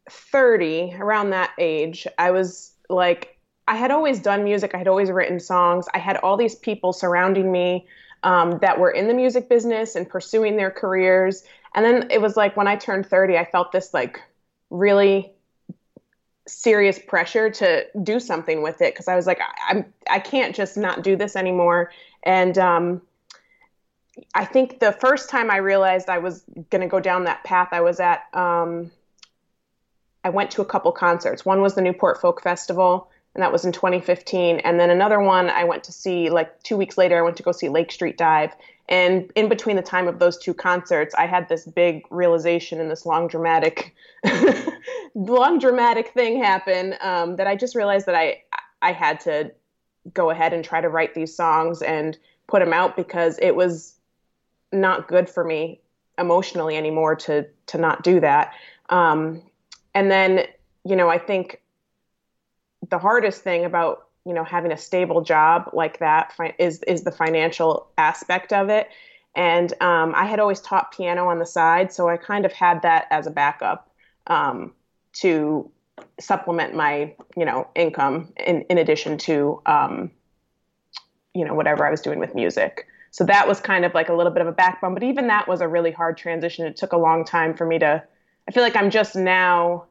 30, 0.10 0.96
around 1.00 1.30
that 1.30 1.52
age, 1.58 2.08
I 2.18 2.32
was 2.32 2.72
like, 2.90 3.38
I 3.68 3.76
had 3.76 3.92
always 3.92 4.20
done 4.20 4.44
music. 4.44 4.72
I 4.74 4.78
had 4.78 4.88
always 4.88 5.10
written 5.10 5.40
songs. 5.40 5.88
I 5.94 6.00
had 6.00 6.18
all 6.18 6.38
these 6.38 6.56
people 6.56 6.92
surrounding 6.92 7.52
me 7.52 7.88
um, 8.24 8.60
that 8.60 8.80
were 8.80 8.92
in 8.92 9.08
the 9.08 9.14
music 9.14 9.48
business 9.48 9.96
and 9.96 10.10
pursuing 10.10 10.58
their 10.58 10.72
careers. 10.72 11.44
And 11.76 11.86
then 11.86 12.08
it 12.10 12.22
was 12.22 12.36
like 12.36 12.58
when 12.58 12.68
I 12.68 12.76
turned 12.76 13.06
30, 13.06 13.38
I 13.38 13.46
felt 13.46 13.72
this 13.72 13.94
like 13.94 14.20
really 14.70 15.33
serious 16.48 17.00
pressure 17.00 17.50
to 17.50 17.86
do 18.04 18.20
something 18.20 18.62
with 18.62 18.82
it 18.82 18.94
because 18.94 19.08
I 19.08 19.16
was 19.16 19.26
like, 19.26 19.40
I, 19.40 19.72
I'm 19.72 19.86
I 20.10 20.20
can't 20.20 20.56
just 20.56 20.78
not 20.78 21.04
do 21.04 21.16
this 21.16 21.36
anymore. 21.36 21.92
And 22.24 22.58
um, 22.58 23.02
I 24.36 24.46
think 24.46 24.80
the 24.80 24.92
first 24.92 25.30
time 25.30 25.50
I 25.50 25.58
realized 25.58 26.10
I 26.10 26.20
was 26.20 26.44
going 26.70 26.82
to 26.82 26.88
go 26.88 27.00
down 27.00 27.26
that 27.26 27.44
path, 27.44 27.70
I 27.72 27.82
was 27.82 28.00
at 28.00 28.24
um, 28.34 28.92
I 30.24 30.30
went 30.30 30.52
to 30.52 30.62
a 30.62 30.66
couple 30.66 30.92
concerts. 30.92 31.46
One 31.46 31.62
was 31.62 31.76
the 31.76 31.82
Newport 31.82 32.22
Folk 32.22 32.42
Festival, 32.42 33.10
and 33.36 33.42
that 33.42 33.52
was 33.52 33.66
in 33.66 33.72
2015. 33.72 34.60
And 34.60 34.80
then 34.80 34.90
another 34.90 35.20
one 35.20 35.50
I 35.50 35.64
went 35.64 35.86
to 35.86 35.92
see 35.92 36.30
like 36.30 36.62
two 36.64 36.78
weeks 36.78 36.98
later. 36.98 37.18
I 37.18 37.22
went 37.22 37.38
to 37.38 37.44
go 37.44 37.52
see 37.52 37.70
Lake 37.70 37.92
Street 37.92 38.18
Dive. 38.18 38.54
And 38.90 39.32
in 39.36 39.48
between 39.48 39.76
the 39.76 39.82
time 39.82 40.08
of 40.08 40.20
those 40.20 40.38
two 40.38 40.54
concerts, 40.54 41.16
I 41.16 41.26
had 41.26 41.48
this 41.48 41.66
big 41.66 42.04
realization 42.10 42.82
and 42.82 42.92
this 42.92 43.06
long 43.06 43.28
dramatic, 43.28 43.96
long 45.16 45.58
dramatic 45.58 46.10
thing 46.10 46.44
happen 46.44 46.96
um, 47.02 47.38
that 47.38 47.48
I 47.48 47.56
just 47.56 47.76
realized 47.76 48.06
that 48.08 48.16
I 48.16 48.44
I 48.82 48.92
had 48.92 49.22
to 49.22 49.52
go 50.14 50.30
ahead 50.30 50.54
and 50.54 50.66
try 50.66 50.82
to 50.82 50.90
write 50.90 51.14
these 51.14 51.34
songs 51.34 51.82
and 51.82 52.18
put 52.48 52.60
them 52.60 52.74
out 52.74 52.98
because 52.98 53.40
it 53.42 53.56
was 53.56 53.96
not 54.74 55.08
good 55.08 55.30
for 55.30 55.46
me 55.46 55.80
emotionally 56.18 56.76
anymore 56.76 57.16
to 57.16 57.48
to 57.68 57.78
not 57.78 58.04
do 58.04 58.20
that. 58.20 58.54
Um, 58.90 59.42
and 59.96 60.12
then 60.12 60.46
you 60.84 60.98
know 60.98 61.10
I 61.10 61.18
think 61.18 61.62
the 62.90 63.00
hardest 63.00 63.42
thing 63.42 63.64
about 63.64 64.08
you 64.26 64.34
know 64.34 64.44
having 64.44 64.72
a 64.72 64.78
stable 64.78 65.22
job 65.22 65.70
like 65.74 66.00
that 66.00 66.34
is 66.58 66.82
is 66.84 67.04
the 67.04 67.12
financial 67.12 67.88
aspect 67.98 68.54
of 68.54 68.70
it. 68.70 68.90
And 69.36 69.74
um, 69.82 70.14
i 70.16 70.26
had 70.26 70.40
always 70.40 70.62
taught 70.62 70.92
piano 70.92 71.28
on 71.28 71.40
the 71.40 71.46
side 71.46 71.92
so 71.92 72.08
i 72.08 72.18
kind 72.18 72.46
of 72.46 72.54
had 72.54 72.82
that 72.84 73.08
as 73.10 73.26
a 73.28 73.32
backup 73.32 73.90
um, 74.28 74.74
to 75.14 75.70
supplement 76.20 76.76
my 76.76 77.14
you 77.36 77.46
know 77.46 77.68
income 77.76 78.32
in, 78.38 78.62
in 78.64 78.78
addition 78.78 79.18
to 79.20 79.62
um, 79.66 80.12
you 81.34 81.46
know 81.46 81.54
whatever 81.54 81.86
i 81.86 81.92
was 81.92 82.02
doing 82.02 82.20
with 82.20 82.36
music. 82.36 82.88
So 83.12 83.24
that 83.26 83.48
was 83.48 83.60
kind 83.60 83.86
of 83.86 83.94
like 83.94 84.10
a 84.10 84.14
little 84.14 84.32
bit 84.32 84.42
of 84.42 84.48
a 84.48 84.52
backbone 84.52 84.94
but 84.94 85.04
even 85.04 85.28
that 85.28 85.48
was 85.48 85.62
a 85.62 85.68
really 85.68 85.92
hard 85.92 86.18
transition. 86.18 86.66
It 86.66 86.76
took 86.76 86.94
a 86.94 86.98
long 86.98 87.26
time 87.26 87.56
for 87.56 87.66
me 87.66 87.80
to 87.80 88.04
i 88.48 88.52
feel 88.52 88.64
like 88.64 88.76
i'm 88.76 88.92
just 88.92 89.16
now 89.16 89.86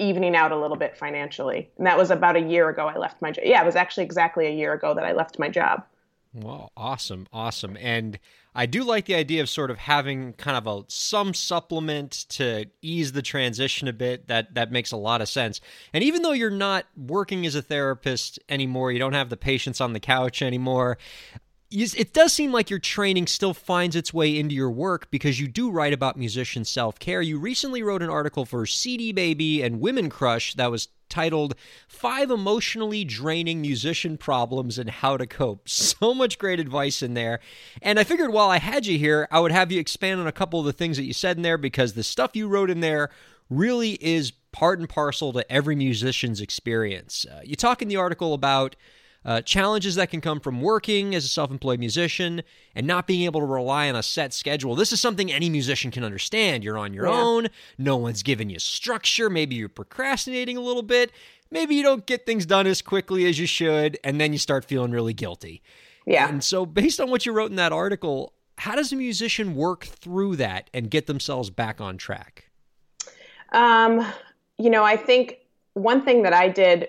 evening 0.00 0.34
out 0.34 0.52
a 0.52 0.56
little 0.56 0.76
bit 0.76 0.96
financially. 0.96 1.70
And 1.78 1.86
that 1.86 1.98
was 1.98 2.10
about 2.10 2.36
a 2.36 2.40
year 2.40 2.68
ago 2.68 2.86
I 2.86 2.96
left 2.96 3.20
my 3.20 3.30
job. 3.30 3.44
Yeah, 3.44 3.62
it 3.62 3.66
was 3.66 3.76
actually 3.76 4.04
exactly 4.04 4.46
a 4.46 4.52
year 4.52 4.72
ago 4.72 4.94
that 4.94 5.04
I 5.04 5.12
left 5.12 5.38
my 5.38 5.48
job. 5.48 5.84
Well, 6.32 6.70
awesome, 6.76 7.26
awesome. 7.32 7.76
And 7.80 8.18
I 8.54 8.66
do 8.66 8.84
like 8.84 9.06
the 9.06 9.14
idea 9.14 9.42
of 9.42 9.48
sort 9.48 9.70
of 9.70 9.78
having 9.78 10.32
kind 10.34 10.56
of 10.56 10.66
a 10.66 10.84
some 10.88 11.34
supplement 11.34 12.12
to 12.30 12.66
ease 12.82 13.12
the 13.12 13.22
transition 13.22 13.88
a 13.88 13.92
bit. 13.92 14.28
That 14.28 14.54
that 14.54 14.72
makes 14.72 14.92
a 14.92 14.96
lot 14.96 15.20
of 15.20 15.28
sense. 15.28 15.60
And 15.92 16.02
even 16.04 16.22
though 16.22 16.32
you're 16.32 16.50
not 16.50 16.86
working 16.96 17.46
as 17.46 17.54
a 17.54 17.62
therapist 17.62 18.38
anymore, 18.48 18.92
you 18.92 18.98
don't 18.98 19.12
have 19.12 19.28
the 19.28 19.36
patients 19.36 19.80
on 19.80 19.92
the 19.92 20.00
couch 20.00 20.42
anymore. 20.42 20.98
It 21.70 22.12
does 22.12 22.32
seem 22.32 22.50
like 22.50 22.68
your 22.68 22.80
training 22.80 23.28
still 23.28 23.54
finds 23.54 23.94
its 23.94 24.12
way 24.12 24.36
into 24.36 24.56
your 24.56 24.72
work 24.72 25.08
because 25.12 25.38
you 25.38 25.46
do 25.46 25.70
write 25.70 25.92
about 25.92 26.18
musician 26.18 26.64
self 26.64 26.98
care. 26.98 27.22
You 27.22 27.38
recently 27.38 27.82
wrote 27.82 28.02
an 28.02 28.10
article 28.10 28.44
for 28.44 28.66
CD 28.66 29.12
Baby 29.12 29.62
and 29.62 29.80
Women 29.80 30.10
Crush 30.10 30.54
that 30.54 30.70
was 30.70 30.88
titled 31.08 31.54
Five 31.86 32.30
Emotionally 32.30 33.04
Draining 33.04 33.60
Musician 33.60 34.16
Problems 34.16 34.78
and 34.78 34.90
How 34.90 35.16
to 35.16 35.26
Cope. 35.26 35.68
So 36.00 36.14
much 36.14 36.38
great 36.38 36.58
advice 36.58 37.02
in 37.02 37.14
there. 37.14 37.40
And 37.82 38.00
I 38.00 38.04
figured 38.04 38.32
while 38.32 38.48
I 38.48 38.58
had 38.58 38.86
you 38.86 38.98
here, 38.98 39.28
I 39.30 39.38
would 39.38 39.52
have 39.52 39.70
you 39.70 39.78
expand 39.78 40.20
on 40.20 40.26
a 40.26 40.32
couple 40.32 40.58
of 40.58 40.66
the 40.66 40.72
things 40.72 40.96
that 40.96 41.04
you 41.04 41.12
said 41.12 41.36
in 41.36 41.42
there 41.42 41.58
because 41.58 41.92
the 41.92 42.02
stuff 42.02 42.34
you 42.34 42.48
wrote 42.48 42.70
in 42.70 42.80
there 42.80 43.10
really 43.50 43.92
is 44.00 44.32
part 44.52 44.78
and 44.78 44.88
parcel 44.88 45.32
to 45.34 45.52
every 45.52 45.76
musician's 45.76 46.40
experience. 46.40 47.26
Uh, 47.30 47.40
you 47.44 47.54
talk 47.54 47.82
in 47.82 47.88
the 47.88 47.96
article 47.96 48.32
about 48.32 48.76
uh, 49.24 49.42
challenges 49.42 49.94
that 49.96 50.10
can 50.10 50.20
come 50.20 50.40
from 50.40 50.60
working 50.60 51.14
as 51.14 51.24
a 51.24 51.28
self 51.28 51.50
employed 51.50 51.78
musician 51.78 52.42
and 52.74 52.86
not 52.86 53.06
being 53.06 53.22
able 53.22 53.40
to 53.40 53.46
rely 53.46 53.88
on 53.88 53.96
a 53.96 54.02
set 54.02 54.32
schedule. 54.32 54.74
This 54.74 54.92
is 54.92 55.00
something 55.00 55.30
any 55.30 55.50
musician 55.50 55.90
can 55.90 56.04
understand. 56.04 56.64
You're 56.64 56.78
on 56.78 56.94
your 56.94 57.06
yeah. 57.06 57.20
own, 57.20 57.48
no 57.78 57.96
one's 57.96 58.22
giving 58.22 58.50
you 58.50 58.58
structure. 58.58 59.28
Maybe 59.28 59.56
you're 59.56 59.68
procrastinating 59.68 60.56
a 60.56 60.60
little 60.60 60.82
bit. 60.82 61.12
Maybe 61.50 61.74
you 61.74 61.82
don't 61.82 62.06
get 62.06 62.26
things 62.26 62.46
done 62.46 62.66
as 62.66 62.80
quickly 62.80 63.26
as 63.26 63.38
you 63.38 63.46
should, 63.46 63.98
and 64.04 64.20
then 64.20 64.32
you 64.32 64.38
start 64.38 64.64
feeling 64.64 64.92
really 64.92 65.12
guilty. 65.12 65.62
Yeah. 66.06 66.28
And 66.28 66.42
so, 66.42 66.64
based 66.64 67.00
on 67.00 67.10
what 67.10 67.26
you 67.26 67.32
wrote 67.32 67.50
in 67.50 67.56
that 67.56 67.72
article, 67.72 68.32
how 68.58 68.74
does 68.74 68.92
a 68.92 68.96
musician 68.96 69.54
work 69.54 69.84
through 69.84 70.36
that 70.36 70.70
and 70.72 70.90
get 70.90 71.06
themselves 71.06 71.50
back 71.50 71.80
on 71.80 71.96
track? 71.96 72.50
Um, 73.52 74.06
you 74.58 74.70
know, 74.70 74.84
I 74.84 74.96
think 74.96 75.38
one 75.74 76.02
thing 76.04 76.22
that 76.22 76.32
I 76.32 76.48
did 76.48 76.88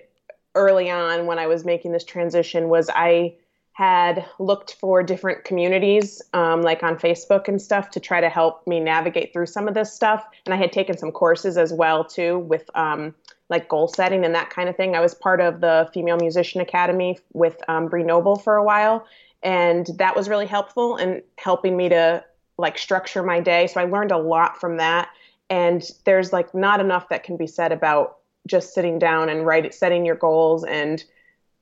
early 0.56 0.90
on 0.90 1.26
when 1.26 1.40
I 1.40 1.48
was 1.48 1.66
making 1.66 1.92
this 1.92 2.04
transition 2.04 2.70
was 2.70 2.90
I 2.90 3.36
had 3.74 4.26
looked 4.38 4.74
for 4.76 5.02
different 5.02 5.44
communities, 5.44 6.22
um, 6.34 6.62
like 6.62 6.84
on 6.84 6.98
Facebook 6.98 7.48
and 7.48 7.62
stuff, 7.62 7.90
to 7.92 8.00
try 8.00 8.20
to 8.20 8.30
help 8.30 8.68
me 8.68 8.80
navigate 8.80 9.32
through 9.32 9.46
some 9.46 9.68
of 9.68 9.74
this 9.74 9.94
stuff. 9.94 10.26
And 10.46 10.54
I 10.54 10.58
had 10.58 10.72
taken 10.72 10.98
some 10.98 11.12
courses 11.12 11.58
as 11.58 11.72
well 11.72 12.04
too 12.04 12.40
with 12.40 12.70
um, 12.76 13.16
like 13.50 13.70
goal 13.70 13.88
setting 13.88 14.26
and 14.26 14.36
that 14.36 14.50
kind 14.50 14.68
of 14.68 14.76
thing. 14.76 14.96
I 14.96 15.00
was 15.00 15.14
part 15.14 15.40
of 15.40 15.62
the 15.62 15.90
Female 15.94 16.18
Musician 16.18 16.62
Academy 16.62 17.18
with 17.34 17.58
um, 17.70 17.88
Bree 17.88 18.04
Noble 18.04 18.36
for 18.36 18.56
a 18.56 18.64
while, 18.64 19.06
and 19.42 19.88
that 19.98 20.16
was 20.16 20.28
really 20.30 20.48
helpful 20.48 20.98
in 20.98 21.24
helping 21.38 21.78
me 21.78 21.90
to 21.90 22.24
like 22.58 22.78
structure 22.78 23.24
my 23.24 23.40
day. 23.40 23.68
So 23.68 23.82
I 23.82 23.86
learned 23.86 24.12
a 24.12 24.18
lot 24.18 24.60
from 24.60 24.78
that. 24.78 25.10
And 25.50 25.84
there's 26.06 26.32
like 26.32 26.54
not 26.56 26.80
enough 26.80 27.10
that 27.10 27.24
can 27.24 27.36
be 27.36 27.48
said 27.48 27.72
about 27.74 28.20
just 28.48 28.74
sitting 28.74 29.00
down 29.00 29.30
and 29.30 29.46
write 29.46 29.74
setting 29.74 30.06
your 30.06 30.16
goals 30.16 30.64
and 30.64 31.04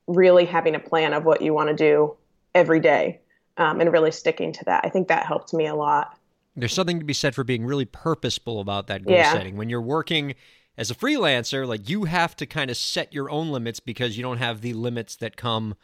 really 0.07 0.45
having 0.45 0.75
a 0.75 0.79
plan 0.79 1.13
of 1.13 1.25
what 1.25 1.41
you 1.41 1.53
want 1.53 1.69
to 1.69 1.75
do 1.75 2.15
every 2.55 2.79
day 2.79 3.19
um, 3.57 3.79
and 3.79 3.91
really 3.91 4.11
sticking 4.11 4.51
to 4.53 4.65
that. 4.65 4.81
I 4.83 4.89
think 4.89 5.07
that 5.07 5.25
helped 5.25 5.53
me 5.53 5.67
a 5.67 5.75
lot. 5.75 6.17
There's 6.55 6.73
something 6.73 6.99
to 6.99 7.05
be 7.05 7.13
said 7.13 7.35
for 7.35 7.43
being 7.43 7.65
really 7.65 7.85
purposeful 7.85 8.59
about 8.59 8.87
that 8.87 9.05
goal 9.05 9.15
yeah. 9.15 9.31
setting. 9.31 9.55
When 9.55 9.69
you're 9.69 9.81
working 9.81 10.35
as 10.77 10.89
a 10.89 10.95
freelancer, 10.95 11.67
like 11.67 11.89
you 11.89 12.05
have 12.05 12.35
to 12.37 12.45
kind 12.45 12.71
of 12.71 12.77
set 12.77 13.13
your 13.13 13.29
own 13.29 13.49
limits 13.49 13.79
because 13.79 14.17
you 14.17 14.23
don't 14.23 14.37
have 14.37 14.61
the 14.61 14.73
limits 14.73 15.15
that 15.17 15.37
come 15.37 15.75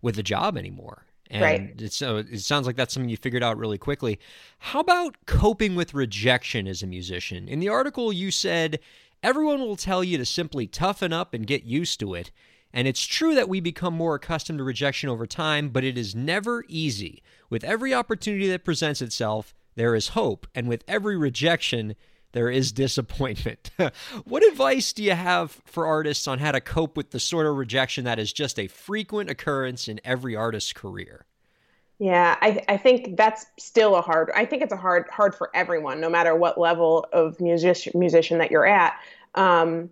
with 0.00 0.18
a 0.18 0.22
job 0.22 0.56
anymore. 0.56 1.04
And 1.28 1.42
right. 1.42 1.92
so 1.92 2.18
it 2.18 2.40
sounds 2.40 2.66
like 2.66 2.76
that's 2.76 2.94
something 2.94 3.10
you 3.10 3.16
figured 3.16 3.42
out 3.42 3.58
really 3.58 3.78
quickly. 3.78 4.20
How 4.58 4.80
about 4.80 5.16
coping 5.26 5.74
with 5.74 5.94
rejection 5.94 6.68
as 6.68 6.82
a 6.82 6.86
musician? 6.86 7.48
In 7.48 7.58
the 7.58 7.68
article, 7.68 8.12
you 8.12 8.30
said 8.30 8.78
Everyone 9.26 9.58
will 9.58 9.74
tell 9.74 10.04
you 10.04 10.18
to 10.18 10.24
simply 10.24 10.68
toughen 10.68 11.12
up 11.12 11.34
and 11.34 11.48
get 11.48 11.64
used 11.64 11.98
to 11.98 12.14
it. 12.14 12.30
And 12.72 12.86
it's 12.86 13.04
true 13.04 13.34
that 13.34 13.48
we 13.48 13.58
become 13.58 13.92
more 13.92 14.14
accustomed 14.14 14.60
to 14.60 14.64
rejection 14.64 15.08
over 15.08 15.26
time, 15.26 15.70
but 15.70 15.82
it 15.82 15.98
is 15.98 16.14
never 16.14 16.64
easy. 16.68 17.24
With 17.50 17.64
every 17.64 17.92
opportunity 17.92 18.46
that 18.46 18.64
presents 18.64 19.02
itself, 19.02 19.52
there 19.74 19.96
is 19.96 20.10
hope, 20.10 20.46
and 20.54 20.68
with 20.68 20.84
every 20.86 21.16
rejection, 21.16 21.96
there 22.30 22.48
is 22.48 22.70
disappointment. 22.70 23.72
what 24.24 24.46
advice 24.46 24.92
do 24.92 25.02
you 25.02 25.16
have 25.16 25.60
for 25.64 25.88
artists 25.88 26.28
on 26.28 26.38
how 26.38 26.52
to 26.52 26.60
cope 26.60 26.96
with 26.96 27.10
the 27.10 27.18
sort 27.18 27.46
of 27.46 27.56
rejection 27.56 28.04
that 28.04 28.20
is 28.20 28.32
just 28.32 28.60
a 28.60 28.68
frequent 28.68 29.28
occurrence 29.28 29.88
in 29.88 30.00
every 30.04 30.36
artist's 30.36 30.72
career? 30.72 31.26
Yeah, 31.98 32.36
I, 32.42 32.62
I 32.68 32.76
think 32.76 33.16
that's 33.16 33.46
still 33.58 33.96
a 33.96 34.02
hard. 34.02 34.30
I 34.34 34.44
think 34.44 34.62
it's 34.62 34.72
a 34.72 34.76
hard 34.76 35.06
hard 35.10 35.34
for 35.34 35.50
everyone, 35.54 35.98
no 35.98 36.10
matter 36.10 36.36
what 36.36 36.58
level 36.58 37.06
of 37.12 37.40
music, 37.40 37.94
musician 37.94 38.36
that 38.38 38.50
you're 38.50 38.66
at. 38.66 38.98
Um, 39.36 39.90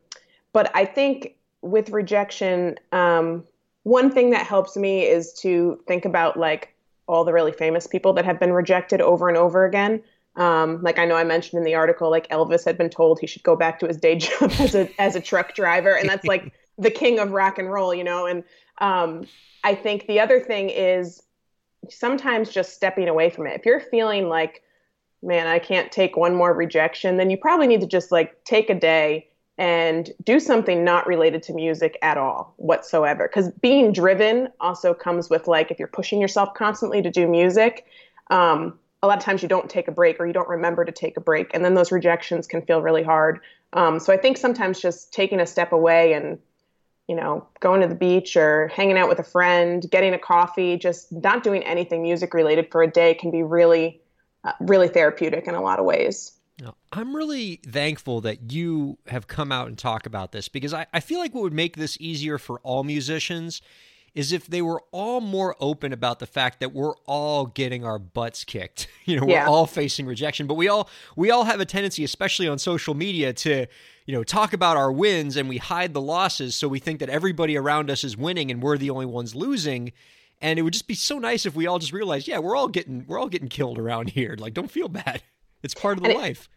but 0.52 0.70
I 0.74 0.85
think 0.85 1.37
with 1.62 1.90
rejection, 1.90 2.76
um, 2.92 3.44
one 3.83 4.11
thing 4.11 4.30
that 4.30 4.46
helps 4.46 4.76
me 4.76 5.02
is 5.02 5.33
to 5.35 5.80
think 5.87 6.04
about 6.04 6.38
like 6.38 6.74
all 7.07 7.24
the 7.24 7.33
really 7.33 7.52
famous 7.52 7.87
people 7.87 8.12
that 8.14 8.24
have 8.24 8.40
been 8.40 8.52
rejected 8.52 9.00
over 9.00 9.28
and 9.28 9.37
over 9.37 9.64
again. 9.64 10.02
Um, 10.37 10.83
like 10.83 10.98
I 10.98 11.04
know 11.04 11.14
I 11.14 11.24
mentioned 11.24 11.59
in 11.59 11.64
the 11.64 11.74
article, 11.74 12.11
like 12.11 12.28
Elvis 12.28 12.64
had 12.64 12.76
been 12.76 12.90
told 12.90 13.20
he 13.20 13.26
should 13.26 13.42
go 13.42 13.54
back 13.54 13.78
to 13.80 13.87
his 13.87 13.96
day 13.96 14.16
job 14.18 14.50
as 14.59 14.74
a 14.74 14.88
as 15.00 15.14
a 15.14 15.20
truck 15.20 15.54
driver, 15.54 15.94
and 15.94 16.09
that's 16.09 16.26
like 16.26 16.52
the 16.78 16.90
king 16.90 17.18
of 17.18 17.30
rock 17.30 17.59
and 17.59 17.70
roll, 17.70 17.94
you 17.94 18.04
know. 18.04 18.26
And 18.26 18.42
um, 18.78 19.26
I 19.62 19.74
think 19.74 20.07
the 20.07 20.18
other 20.18 20.40
thing 20.40 20.70
is 20.70 21.22
sometimes 21.88 22.50
just 22.50 22.74
stepping 22.74 23.09
away 23.09 23.30
from 23.30 23.46
it. 23.46 23.54
If 23.54 23.66
you're 23.66 23.80
feeling 23.80 24.28
like, 24.28 24.62
man, 25.22 25.46
I 25.46 25.59
can't 25.59 25.92
take 25.92 26.16
one 26.16 26.35
more 26.35 26.52
rejection, 26.52 27.16
then 27.16 27.30
you 27.30 27.37
probably 27.37 27.66
need 27.66 27.83
to 27.83 27.87
just 27.87 28.11
like 28.11 28.42
take 28.44 28.70
a 28.70 28.74
day 28.74 29.28
and 29.56 30.10
do 30.22 30.40
something 30.40 30.84
not 30.84 31.06
related 31.06 31.42
to 31.44 31.52
music 31.52 31.96
at 32.02 32.16
all 32.16 32.54
whatsoever. 32.56 33.28
Because 33.28 33.50
being 33.60 33.92
driven 33.92 34.48
also 34.60 34.92
comes 34.94 35.30
with 35.30 35.46
like 35.46 35.70
if 35.70 35.78
you're 35.78 35.88
pushing 35.88 36.20
yourself 36.20 36.54
constantly 36.54 37.02
to 37.02 37.10
do 37.10 37.28
music, 37.28 37.86
um, 38.30 38.78
a 39.02 39.06
lot 39.06 39.18
of 39.18 39.24
times 39.24 39.42
you 39.42 39.48
don't 39.48 39.70
take 39.70 39.86
a 39.86 39.92
break 39.92 40.18
or 40.18 40.26
you 40.26 40.32
don't 40.32 40.48
remember 40.48 40.84
to 40.84 40.92
take 40.92 41.16
a 41.16 41.20
break, 41.20 41.50
and 41.54 41.64
then 41.64 41.74
those 41.74 41.92
rejections 41.92 42.46
can 42.46 42.62
feel 42.62 42.82
really 42.82 43.02
hard. 43.02 43.40
Um, 43.72 44.00
so 44.00 44.12
I 44.12 44.16
think 44.16 44.38
sometimes 44.38 44.80
just 44.80 45.12
taking 45.12 45.40
a 45.40 45.46
step 45.46 45.72
away 45.72 46.14
and 46.14 46.38
you 47.08 47.14
know, 47.14 47.46
going 47.60 47.82
to 47.82 47.86
the 47.86 47.94
beach 47.94 48.36
or 48.36 48.68
hanging 48.68 48.96
out 48.96 49.08
with 49.08 49.18
a 49.18 49.24
friend, 49.24 49.84
getting 49.90 50.14
a 50.14 50.18
coffee, 50.18 50.78
just 50.78 51.12
not 51.12 51.42
doing 51.42 51.62
anything 51.62 52.02
music 52.02 52.32
related 52.32 52.70
for 52.70 52.82
a 52.82 52.90
day 52.90 53.14
can 53.14 53.30
be 53.30 53.42
really, 53.42 54.00
uh, 54.42 54.52
really 54.60 54.88
therapeutic 54.88 55.46
in 55.46 55.54
a 55.54 55.60
lot 55.60 55.78
of 55.78 55.84
ways. 55.84 56.32
I'm 56.92 57.16
really 57.16 57.56
thankful 57.66 58.20
that 58.22 58.52
you 58.52 58.98
have 59.08 59.26
come 59.26 59.50
out 59.50 59.66
and 59.66 59.76
talk 59.76 60.06
about 60.06 60.32
this 60.32 60.48
because 60.48 60.72
I, 60.72 60.86
I 60.92 61.00
feel 61.00 61.18
like 61.18 61.34
what 61.34 61.42
would 61.42 61.52
make 61.52 61.76
this 61.76 61.96
easier 62.00 62.38
for 62.38 62.60
all 62.60 62.84
musicians 62.84 63.60
is 64.14 64.32
if 64.32 64.46
they 64.46 64.62
were 64.62 64.80
all 64.92 65.20
more 65.20 65.56
open 65.58 65.92
about 65.92 66.20
the 66.20 66.26
fact 66.26 66.60
that 66.60 66.72
we're 66.72 66.94
all 67.06 67.46
getting 67.46 67.84
our 67.84 67.98
butts 67.98 68.44
kicked. 68.44 68.88
You 69.06 69.20
know, 69.20 69.26
we're 69.26 69.32
yeah. 69.32 69.46
all 69.46 69.66
facing 69.66 70.06
rejection, 70.06 70.46
but 70.46 70.54
we 70.54 70.66
all 70.68 70.88
we 71.14 71.30
all 71.30 71.44
have 71.44 71.60
a 71.60 71.66
tendency, 71.66 72.04
especially 72.04 72.48
on 72.48 72.58
social 72.58 72.94
media, 72.94 73.34
to 73.34 73.66
you 74.06 74.14
know 74.14 74.24
talk 74.24 74.54
about 74.54 74.78
our 74.78 74.90
wins 74.90 75.36
and 75.36 75.46
we 75.46 75.58
hide 75.58 75.92
the 75.92 76.00
losses, 76.00 76.54
so 76.54 76.68
we 76.68 76.78
think 76.78 77.00
that 77.00 77.10
everybody 77.10 77.54
around 77.54 77.90
us 77.90 78.02
is 78.02 78.16
winning 78.16 78.50
and 78.50 78.62
we're 78.62 78.78
the 78.78 78.88
only 78.88 79.04
ones 79.04 79.34
losing. 79.34 79.92
And 80.40 80.58
it 80.58 80.62
would 80.62 80.72
just 80.72 80.88
be 80.88 80.94
so 80.94 81.18
nice 81.18 81.44
if 81.44 81.54
we 81.54 81.66
all 81.66 81.78
just 81.78 81.92
realized, 81.92 82.26
yeah, 82.26 82.38
we're 82.38 82.56
all 82.56 82.68
getting 82.68 83.04
we're 83.06 83.18
all 83.18 83.28
getting 83.28 83.48
killed 83.48 83.78
around 83.78 84.08
here. 84.18 84.36
Like, 84.38 84.54
don't 84.54 84.70
feel 84.70 84.88
bad. 84.88 85.22
It's 85.64 85.74
part 85.74 85.96
of 85.96 86.05
the 86.05 86.11
and 86.11 86.18
life. 86.18 86.42
It, 86.42 86.48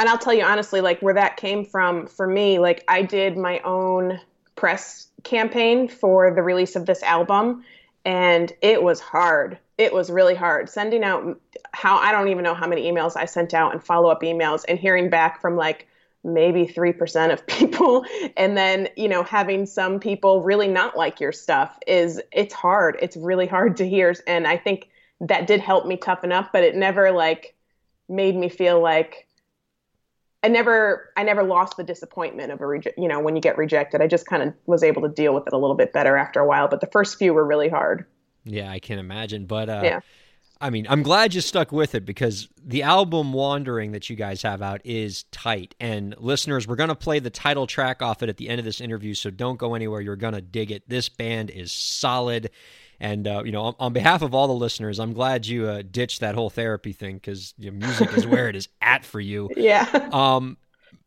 and 0.00 0.08
I'll 0.08 0.18
tell 0.18 0.34
you 0.34 0.44
honestly, 0.44 0.80
like 0.80 1.00
where 1.00 1.14
that 1.14 1.36
came 1.38 1.64
from 1.64 2.06
for 2.06 2.26
me, 2.26 2.58
like 2.58 2.84
I 2.88 3.02
did 3.02 3.36
my 3.36 3.60
own 3.60 4.20
press 4.56 5.08
campaign 5.22 5.88
for 5.88 6.34
the 6.34 6.42
release 6.42 6.76
of 6.76 6.86
this 6.86 7.02
album 7.02 7.64
and 8.04 8.52
it 8.62 8.82
was 8.82 9.00
hard. 9.00 9.58
It 9.78 9.92
was 9.92 10.10
really 10.10 10.34
hard. 10.34 10.70
Sending 10.70 11.02
out 11.04 11.40
how 11.76 11.98
i 11.98 12.10
don't 12.10 12.28
even 12.28 12.42
know 12.42 12.54
how 12.54 12.66
many 12.66 12.90
emails 12.90 13.16
i 13.16 13.26
sent 13.26 13.52
out 13.52 13.72
and 13.72 13.84
follow-up 13.84 14.22
emails 14.22 14.64
and 14.66 14.78
hearing 14.78 15.10
back 15.10 15.40
from 15.42 15.56
like 15.56 15.86
maybe 16.24 16.66
3% 16.66 17.32
of 17.32 17.46
people 17.58 18.04
and 18.36 18.56
then 18.56 18.88
you 18.96 19.08
know 19.08 19.22
having 19.22 19.66
some 19.66 20.00
people 20.00 20.42
really 20.42 20.68
not 20.68 20.96
like 20.96 21.20
your 21.20 21.32
stuff 21.32 21.78
is 21.86 22.20
it's 22.32 22.54
hard. 22.54 22.96
It's 23.00 23.16
really 23.16 23.46
hard 23.46 23.76
to 23.76 23.88
hear 23.88 24.14
and 24.26 24.46
i 24.46 24.56
think 24.56 24.88
that 25.20 25.46
did 25.46 25.60
help 25.60 25.86
me 25.86 25.96
toughen 25.96 26.32
up 26.32 26.50
but 26.52 26.64
it 26.64 26.74
never 26.74 27.10
like 27.12 27.54
made 28.08 28.36
me 28.36 28.48
feel 28.48 28.80
like 28.80 29.26
I 30.42 30.48
never 30.48 31.12
I 31.16 31.22
never 31.22 31.42
lost 31.42 31.76
the 31.76 31.84
disappointment 31.84 32.52
of 32.52 32.60
a 32.60 32.66
reject 32.66 32.98
you 32.98 33.08
know 33.08 33.20
when 33.20 33.34
you 33.36 33.42
get 33.42 33.58
rejected. 33.58 34.00
I 34.00 34.06
just 34.06 34.26
kind 34.26 34.42
of 34.42 34.54
was 34.66 34.82
able 34.82 35.02
to 35.02 35.08
deal 35.08 35.34
with 35.34 35.46
it 35.46 35.52
a 35.52 35.58
little 35.58 35.76
bit 35.76 35.92
better 35.92 36.16
after 36.16 36.40
a 36.40 36.46
while, 36.46 36.68
but 36.68 36.80
the 36.80 36.86
first 36.88 37.18
few 37.18 37.34
were 37.34 37.44
really 37.44 37.68
hard. 37.68 38.06
Yeah, 38.44 38.70
I 38.70 38.78
can 38.78 38.98
imagine, 38.98 39.46
but 39.46 39.68
uh 39.68 39.80
yeah. 39.84 40.00
I 40.58 40.70
mean, 40.70 40.86
I'm 40.88 41.02
glad 41.02 41.34
you 41.34 41.42
stuck 41.42 41.70
with 41.70 41.94
it 41.94 42.06
because 42.06 42.48
the 42.64 42.82
album 42.82 43.34
Wandering 43.34 43.92
that 43.92 44.08
you 44.08 44.16
guys 44.16 44.40
have 44.40 44.62
out 44.62 44.80
is 44.84 45.24
tight. 45.24 45.74
And 45.78 46.14
listeners, 46.18 46.66
we're 46.66 46.76
going 46.76 46.88
to 46.88 46.94
play 46.94 47.18
the 47.18 47.28
title 47.28 47.66
track 47.66 48.00
off 48.00 48.22
it 48.22 48.30
at 48.30 48.38
the 48.38 48.48
end 48.48 48.58
of 48.58 48.64
this 48.64 48.80
interview, 48.80 49.12
so 49.12 49.28
don't 49.28 49.58
go 49.58 49.74
anywhere. 49.74 50.00
You're 50.00 50.16
going 50.16 50.32
to 50.32 50.40
dig 50.40 50.70
it. 50.70 50.88
This 50.88 51.10
band 51.10 51.50
is 51.50 51.72
solid. 51.72 52.50
And 53.00 53.26
uh, 53.28 53.42
you 53.44 53.52
know, 53.52 53.62
on, 53.62 53.74
on, 53.78 53.92
behalf 53.92 54.22
of 54.22 54.34
all 54.34 54.46
the 54.46 54.54
listeners, 54.54 54.98
I'm 54.98 55.12
glad 55.12 55.46
you 55.46 55.66
uh, 55.68 55.82
ditched 55.88 56.20
that 56.20 56.34
whole 56.34 56.50
therapy 56.50 56.92
thing 56.92 57.16
because 57.16 57.54
you 57.58 57.70
know, 57.70 57.86
music 57.86 58.16
is 58.16 58.26
where 58.26 58.48
it 58.48 58.56
is 58.56 58.68
at 58.80 59.04
for 59.04 59.20
you. 59.20 59.50
Yeah. 59.56 59.86
Um, 60.12 60.58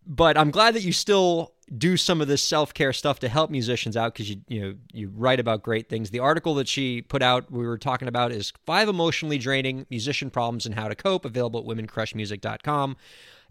but 0.10 0.38
I'm 0.38 0.50
glad 0.50 0.74
that 0.74 0.82
you 0.82 0.91
still 0.91 1.54
do 1.78 1.95
some 1.95 2.19
of 2.19 2.28
this 2.28 2.43
self-care 2.43 2.91
stuff 2.91 3.19
to 3.19 3.30
help 3.30 3.52
musicians 3.52 3.95
out 3.95 4.12
because 4.12 4.28
you 4.28 4.41
you 4.48 4.60
know 4.60 4.76
you 4.91 5.12
write 5.15 5.39
about 5.39 5.62
great 5.62 5.88
things. 5.88 6.10
The 6.10 6.19
article 6.19 6.56
that 6.56 6.67
she 6.67 7.04
put 7.04 7.22
out 7.22 7.52
we 7.52 7.65
were 7.65 7.78
talking 7.78 8.08
about 8.08 8.32
is 8.32 8.52
five 8.65 8.89
emotionally 8.89 9.38
draining 9.38 9.86
musician 9.91 10.32
problems 10.32 10.65
and 10.65 10.74
how 10.74 10.88
to 10.88 10.95
cope. 10.95 11.26
Available 11.26 11.60
at 11.60 11.65
womencrushmusic.com. 11.67 12.98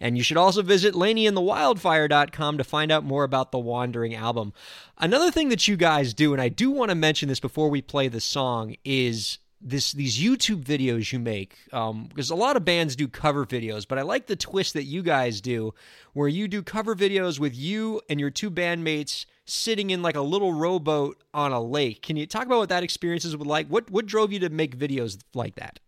And 0.01 0.17
you 0.17 0.23
should 0.23 0.37
also 0.37 0.63
visit 0.63 0.95
lainiandthewildfire.com 0.95 2.59
to 2.59 2.65
find 2.65 2.93
out 2.93 3.05
more 3.05 3.25
about 3.25 3.51
the 3.51 3.59
Wandering 3.59 4.15
album. 4.15 4.53
Another 4.97 5.31
thing 5.31 5.49
that 5.49 5.67
you 5.67 5.77
guys 5.77 6.15
do, 6.15 6.33
and 6.33 6.41
I 6.41 6.49
do 6.49 6.71
want 6.71 6.91
to 6.91 6.95
mention 6.95 7.29
this 7.29 7.41
before 7.41 7.69
we 7.69 7.83
play 7.83 8.07
the 8.07 8.21
song, 8.21 8.77
is 8.85 9.39
this 9.61 9.93
these 9.93 10.19
YouTube 10.19 10.63
videos 10.63 11.13
you 11.13 11.19
make 11.19 11.57
um, 11.73 12.05
because 12.05 12.31
a 12.31 12.35
lot 12.35 12.57
of 12.57 12.65
bands 12.65 12.95
do 12.95 13.09
cover 13.09 13.45
videos, 13.45 13.87
but 13.87 13.99
I 13.99 14.03
like 14.03 14.27
the 14.27 14.37
twist 14.37 14.75
that 14.75 14.85
you 14.85 15.03
guys 15.03 15.41
do, 15.41 15.75
where 16.13 16.29
you 16.29 16.49
do 16.49 16.63
cover 16.63 16.95
videos 16.95 17.39
with 17.39 17.57
you 17.57 18.01
and 18.09 18.21
your 18.21 18.31
two 18.31 18.51
bandmates 18.51 19.27
sitting 19.45 19.91
in 19.91 20.03
like 20.03 20.17
a 20.17 20.21
little 20.21 20.53
rowboat 20.53 21.23
on 21.33 21.53
a 21.53 21.61
lake. 21.61 22.03
Can 22.03 22.17
you 22.17 22.27
talk 22.27 22.47
about 22.47 22.59
what 22.59 22.69
that 22.69 22.83
experience 22.83 23.25
is 23.25 23.35
like? 23.35 23.67
What 23.69 23.91
what 23.91 24.07
drove 24.07 24.33
you 24.33 24.39
to 24.41 24.49
make 24.49 24.79
videos 24.79 25.19
like 25.35 25.57
that? 25.57 25.81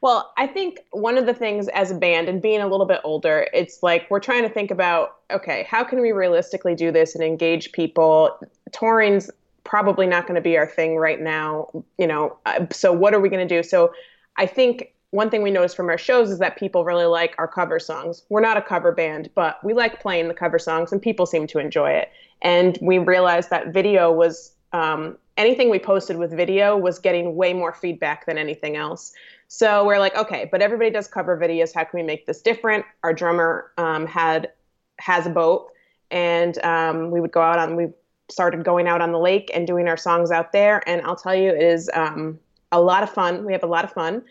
Well, 0.00 0.32
I 0.36 0.46
think 0.46 0.78
one 0.92 1.18
of 1.18 1.26
the 1.26 1.34
things 1.34 1.66
as 1.68 1.90
a 1.90 1.94
band 1.94 2.28
and 2.28 2.40
being 2.40 2.60
a 2.60 2.68
little 2.68 2.86
bit 2.86 3.00
older, 3.02 3.48
it's 3.52 3.82
like 3.82 4.08
we're 4.10 4.20
trying 4.20 4.42
to 4.42 4.48
think 4.48 4.70
about 4.70 5.16
okay, 5.30 5.66
how 5.68 5.84
can 5.84 6.00
we 6.00 6.10
realistically 6.10 6.74
do 6.74 6.90
this 6.90 7.14
and 7.14 7.22
engage 7.22 7.72
people? 7.72 8.38
Touring's 8.72 9.30
probably 9.68 10.06
not 10.06 10.26
going 10.26 10.34
to 10.34 10.40
be 10.40 10.56
our 10.56 10.66
thing 10.66 10.96
right 10.96 11.20
now, 11.20 11.68
you 11.98 12.06
know. 12.06 12.38
Uh, 12.46 12.66
so 12.72 12.90
what 12.90 13.12
are 13.12 13.20
we 13.20 13.28
going 13.28 13.46
to 13.46 13.54
do? 13.56 13.62
So 13.62 13.92
I 14.38 14.46
think 14.46 14.94
one 15.10 15.28
thing 15.28 15.42
we 15.42 15.50
noticed 15.50 15.76
from 15.76 15.90
our 15.90 15.98
shows 15.98 16.30
is 16.30 16.38
that 16.38 16.56
people 16.56 16.84
really 16.84 17.04
like 17.04 17.34
our 17.36 17.46
cover 17.46 17.78
songs. 17.78 18.22
We're 18.30 18.40
not 18.40 18.56
a 18.56 18.62
cover 18.62 18.92
band, 18.92 19.28
but 19.34 19.62
we 19.62 19.74
like 19.74 20.00
playing 20.00 20.28
the 20.28 20.34
cover 20.34 20.58
songs, 20.58 20.90
and 20.90 21.00
people 21.00 21.26
seem 21.26 21.46
to 21.48 21.58
enjoy 21.58 21.90
it. 21.90 22.10
And 22.40 22.78
we 22.80 22.98
realized 22.98 23.50
that 23.50 23.74
video 23.74 24.10
was 24.10 24.52
um, 24.72 25.18
anything 25.36 25.68
we 25.68 25.78
posted 25.78 26.16
with 26.16 26.34
video 26.34 26.76
was 26.76 26.98
getting 26.98 27.36
way 27.36 27.52
more 27.52 27.74
feedback 27.74 28.24
than 28.24 28.38
anything 28.38 28.76
else. 28.76 29.12
So 29.48 29.84
we're 29.84 29.98
like, 29.98 30.16
okay, 30.16 30.48
but 30.50 30.62
everybody 30.62 30.90
does 30.90 31.08
cover 31.08 31.38
videos. 31.38 31.74
How 31.74 31.84
can 31.84 32.00
we 32.00 32.06
make 32.06 32.26
this 32.26 32.40
different? 32.40 32.86
Our 33.02 33.12
drummer 33.12 33.70
um, 33.76 34.06
had 34.06 34.50
has 34.98 35.26
a 35.26 35.30
boat, 35.30 35.68
and 36.10 36.58
um, 36.64 37.10
we 37.10 37.20
would 37.20 37.32
go 37.32 37.42
out 37.42 37.58
on 37.58 37.76
we 37.76 37.88
started 38.30 38.64
going 38.64 38.86
out 38.86 39.00
on 39.00 39.12
the 39.12 39.18
lake 39.18 39.50
and 39.54 39.66
doing 39.66 39.88
our 39.88 39.96
songs 39.96 40.30
out 40.30 40.52
there. 40.52 40.86
And 40.88 41.02
I'll 41.02 41.16
tell 41.16 41.34
you, 41.34 41.50
it 41.50 41.62
is 41.62 41.90
um, 41.94 42.38
a 42.72 42.80
lot 42.80 43.02
of 43.02 43.10
fun. 43.10 43.44
We 43.44 43.52
have 43.52 43.62
a 43.62 43.68
lot 43.68 43.84
of 43.84 43.92
fun. 43.92 44.22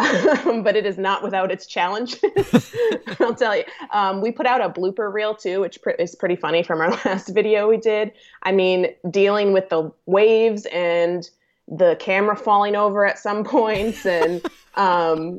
but 0.62 0.76
it 0.76 0.86
is 0.86 0.96
not 0.96 1.22
without 1.22 1.50
its 1.50 1.66
challenges. 1.66 2.20
I'll 3.20 3.34
tell 3.34 3.56
you. 3.56 3.64
Um, 3.92 4.20
we 4.22 4.32
put 4.32 4.46
out 4.46 4.60
a 4.62 4.70
blooper 4.70 5.12
reel 5.12 5.34
too, 5.34 5.60
which 5.60 5.80
pr- 5.82 5.90
is 5.90 6.14
pretty 6.14 6.36
funny 6.36 6.62
from 6.62 6.80
our 6.80 6.90
last 7.04 7.28
video 7.34 7.68
we 7.68 7.76
did. 7.76 8.12
I 8.42 8.52
mean, 8.52 8.94
dealing 9.10 9.52
with 9.52 9.68
the 9.68 9.92
waves 10.06 10.66
and 10.72 11.28
the 11.68 11.96
camera 12.00 12.34
falling 12.34 12.76
over 12.76 13.04
at 13.04 13.18
some 13.18 13.44
points, 13.44 14.06
and 14.06 14.42
um, 14.74 15.38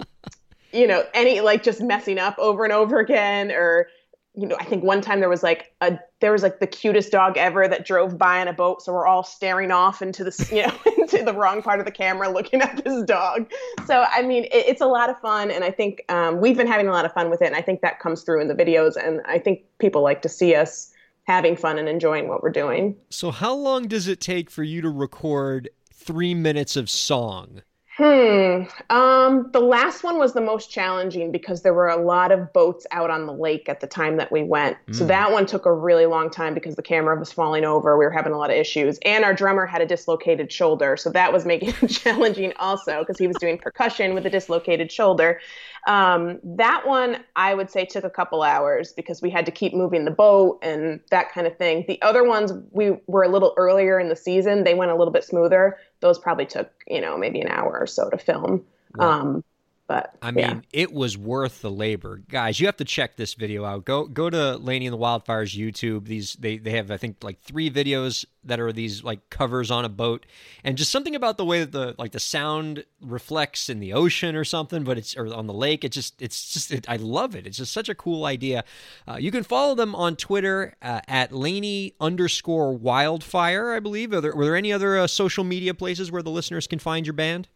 you 0.72 0.86
know, 0.86 1.04
any 1.14 1.42
like 1.42 1.64
just 1.64 1.82
messing 1.82 2.20
up 2.20 2.38
over 2.38 2.64
and 2.64 2.72
over 2.72 3.00
again, 3.00 3.52
or 3.52 3.88
you 4.34 4.48
know, 4.48 4.56
I 4.60 4.64
think 4.64 4.84
one 4.84 5.02
time 5.02 5.20
there 5.20 5.28
was 5.28 5.44
like 5.44 5.74
a 5.82 6.00
there 6.22 6.32
was 6.32 6.42
like 6.42 6.60
the 6.60 6.68
cutest 6.68 7.12
dog 7.12 7.38
ever 7.38 7.68
that 7.68 7.86
drove 7.86 8.18
by 8.18 8.40
on 8.40 8.48
a 8.48 8.54
boat, 8.54 8.82
so 8.82 8.94
we're 8.94 9.06
all 9.06 9.24
staring 9.24 9.72
off 9.72 10.02
into 10.02 10.24
the 10.24 10.50
you 10.52 10.66
know 10.66 10.94
into 10.98 11.24
the 11.24 11.34
wrong 11.34 11.62
part 11.62 11.80
of 11.80 11.86
the 11.86 11.92
camera 11.92 12.30
looking 12.30 12.62
at 12.62 12.82
this 12.84 13.04
dog. 13.04 13.52
So 13.86 14.06
I 14.10 14.22
mean, 14.22 14.46
it, 14.46 14.54
it's 14.54 14.82
a 14.82 14.86
lot 14.86 15.10
of 15.10 15.20
fun, 15.20 15.52
and 15.52 15.66
I 15.66 15.72
think 15.72 16.06
um, 16.08 16.40
we've 16.40 16.56
been 16.56 16.68
having 16.68 16.88
a 16.88 16.92
lot 16.92 17.04
of 17.04 17.12
fun 17.12 17.30
with 17.30 17.42
it, 17.42 17.48
and 17.48 17.56
I 17.56 17.62
think 17.62 17.82
that 17.82 18.00
comes 18.00 18.22
through 18.22 18.42
in 18.42 18.48
the 18.48 18.56
videos, 18.56 18.96
and 18.96 19.22
I 19.26 19.38
think 19.38 19.64
people 19.80 20.02
like 20.02 20.22
to 20.22 20.30
see 20.30 20.56
us 20.56 20.94
having 21.24 21.58
fun 21.58 21.78
and 21.78 21.90
enjoying 21.90 22.30
what 22.30 22.42
we're 22.42 22.52
doing. 22.52 22.96
So 23.10 23.32
how 23.32 23.54
long 23.54 23.88
does 23.88 24.08
it 24.08 24.22
take 24.22 24.50
for 24.50 24.64
you 24.64 24.82
to 24.82 24.90
record 24.90 25.70
three 25.94 26.34
minutes 26.34 26.78
of 26.78 26.90
song? 26.90 27.62
Hmm. 28.02 28.64
Um, 28.90 29.52
the 29.52 29.60
last 29.60 30.04
one 30.04 30.18
was 30.18 30.34
the 30.34 30.42
most 30.42 30.72
challenging 30.72 31.32
because 31.32 31.62
there 31.62 31.76
were 31.76 31.88
a 31.88 32.02
lot 32.04 32.32
of 32.32 32.52
boats 32.52 32.88
out 32.90 33.12
on 33.12 33.28
the 33.28 33.34
lake 33.34 33.70
at 33.70 33.80
the 33.80 33.86
time 33.86 34.18
that 34.18 34.32
we 34.32 34.42
went. 34.42 34.76
Mm. 34.88 34.96
So 34.96 35.06
that 35.06 35.32
one 35.32 35.46
took 35.46 35.68
a 35.68 35.74
really 35.74 36.08
long 36.08 36.32
time 36.32 36.56
because 36.56 36.76
the 36.76 36.82
camera 36.82 37.16
was 37.20 37.32
falling 37.32 37.64
over. 37.64 38.00
We 38.00 38.06
were 38.06 38.12
having 38.12 38.34
a 38.34 38.40
lot 38.40 38.50
of 38.50 38.56
issues. 38.56 38.98
And 39.06 39.24
our 39.24 39.36
drummer 39.36 39.68
had 39.68 39.84
a 39.84 39.86
dislocated 39.86 40.52
shoulder. 40.52 40.98
So 40.98 41.12
that 41.12 41.32
was 41.32 41.46
making 41.46 41.76
it 41.80 41.88
challenging 41.90 42.54
also 42.58 43.02
because 43.02 43.20
he 43.20 43.28
was 43.28 43.38
doing 43.38 43.60
percussion 43.60 44.16
with 44.16 44.26
a 44.26 44.32
dislocated 44.32 44.92
shoulder. 44.92 45.40
Um, 45.88 46.40
that 46.44 46.88
one 46.88 47.18
I 47.36 47.54
would 47.54 47.70
say 47.70 47.86
took 47.86 48.04
a 48.04 48.10
couple 48.10 48.42
hours 48.42 48.94
because 48.94 49.22
we 49.22 49.30
had 49.30 49.46
to 49.46 49.52
keep 49.52 49.76
moving 49.76 50.06
the 50.06 50.12
boat 50.12 50.60
and 50.64 51.02
that 51.12 51.32
kind 51.32 51.46
of 51.46 51.56
thing. 51.58 51.86
The 51.88 52.02
other 52.02 52.24
ones 52.24 52.52
we 52.72 52.98
were 53.06 53.24
a 53.24 53.30
little 53.30 53.54
earlier 53.58 54.00
in 54.00 54.10
the 54.10 54.16
season, 54.16 54.64
they 54.64 54.74
went 54.74 54.90
a 54.90 54.96
little 54.96 55.14
bit 55.14 55.24
smoother. 55.24 55.78
Those 56.02 56.20
probably 56.20 56.46
took, 56.46 56.70
you 56.88 57.02
know, 57.02 57.18
maybe 57.18 57.42
an 57.42 57.48
hour 57.48 57.78
or 57.80 57.88
so 57.88 58.10
to 58.10 58.18
film. 58.18 58.66
Right. 58.94 59.08
Um, 59.08 59.44
but 59.92 60.16
I 60.22 60.32
mean, 60.32 60.46
yeah. 60.46 60.60
it 60.72 60.94
was 60.94 61.18
worth 61.18 61.62
the 61.62 61.70
labor, 61.70 62.22
guys. 62.30 62.62
You 62.62 62.66
have 62.68 62.78
to 62.78 62.86
check 62.86 63.18
this 63.18 63.34
video 63.34 63.66
out. 63.66 63.84
Go 63.84 64.06
go 64.06 64.30
to 64.30 64.38
Laini 64.38 64.86
and 64.86 64.94
the 64.94 64.98
Wildfires 64.98 65.54
YouTube. 65.54 66.06
These 66.06 66.38
they 66.40 66.58
they 66.58 66.72
have 66.72 66.90
I 66.92 66.96
think 66.96 67.22
like 67.26 67.42
three 67.42 67.70
videos 67.70 68.24
that 68.46 68.62
are 68.62 68.72
these 68.72 69.04
like 69.04 69.30
covers 69.30 69.70
on 69.70 69.84
a 69.84 69.90
boat, 69.90 70.26
and 70.64 70.78
just 70.78 70.92
something 70.92 71.14
about 71.14 71.36
the 71.36 71.44
way 71.44 71.60
that 71.60 71.74
the 71.74 71.94
like 71.98 72.14
the 72.14 72.22
sound 72.22 72.86
reflects 73.02 73.68
in 73.68 73.82
the 73.82 73.92
ocean 73.92 74.34
or 74.34 74.46
something, 74.46 74.86
but 74.86 74.98
it's 74.98 75.18
or 75.18 75.34
on 75.34 75.48
the 75.48 75.54
lake. 75.54 75.84
It 75.84 75.92
just 75.92 76.22
it's 76.22 76.54
just 76.54 76.72
it, 76.72 76.86
I 76.88 76.96
love 76.96 77.36
it. 77.36 77.46
It's 77.46 77.58
just 77.58 77.74
such 77.74 77.90
a 77.90 77.96
cool 77.96 78.24
idea. 78.24 78.64
Uh, 79.06 79.18
you 79.20 79.30
can 79.30 79.44
follow 79.44 79.76
them 79.76 79.94
on 79.94 80.16
Twitter 80.16 80.74
uh, 80.82 81.02
at 81.10 81.32
Laini 81.32 81.96
underscore 82.00 82.72
Wildfire. 82.78 83.74
I 83.74 83.82
believe. 83.82 84.14
Are 84.14 84.22
there, 84.22 84.34
were 84.34 84.46
there 84.46 84.56
any 84.56 84.72
other 84.72 85.00
uh, 85.00 85.08
social 85.08 85.44
media 85.44 85.74
places 85.74 86.14
where 86.14 86.24
the 86.24 86.32
listeners 86.32 86.66
can 86.66 86.80
find 86.80 87.06
your 87.06 87.14
band? 87.14 87.50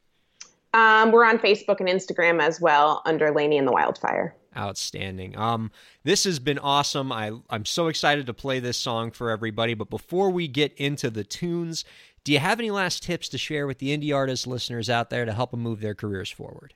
Um, 0.76 1.14
we're 1.14 1.24
on 1.24 1.40
Facebook 1.40 1.80
and 1.80 1.88
Instagram 1.88 2.42
as 2.42 2.60
well 2.60 3.02
under 3.06 3.32
Laini 3.32 3.58
and 3.58 3.66
the 3.66 3.72
Wildfire. 3.72 4.36
Outstanding. 4.58 5.38
Um, 5.38 5.72
this 6.04 6.26
has 6.26 6.38
been 6.38 6.60
awesome. 6.60 7.14
I, 7.14 7.32
I'm 7.50 7.64
so 7.64 7.88
excited 7.88 8.26
to 8.26 8.34
play 8.34 8.60
this 8.60 8.76
song 8.76 9.12
for 9.12 9.30
everybody. 9.30 9.74
But 9.74 9.90
before 9.90 10.30
we 10.30 10.50
get 10.50 10.74
into 10.74 11.10
the 11.10 11.24
tunes, 11.24 11.86
do 12.26 12.34
you 12.34 12.40
have 12.40 12.60
any 12.60 12.72
last 12.72 13.04
tips 13.04 13.30
to 13.30 13.38
share 13.38 13.68
with 13.68 13.80
the 13.80 13.98
indie 13.98 14.14
artist 14.14 14.48
listeners 14.48 14.90
out 14.90 15.10
there 15.10 15.24
to 15.24 15.32
help 15.32 15.52
them 15.52 15.62
move 15.62 15.80
their 15.80 15.96
careers 15.96 16.30
forward? 16.30 16.74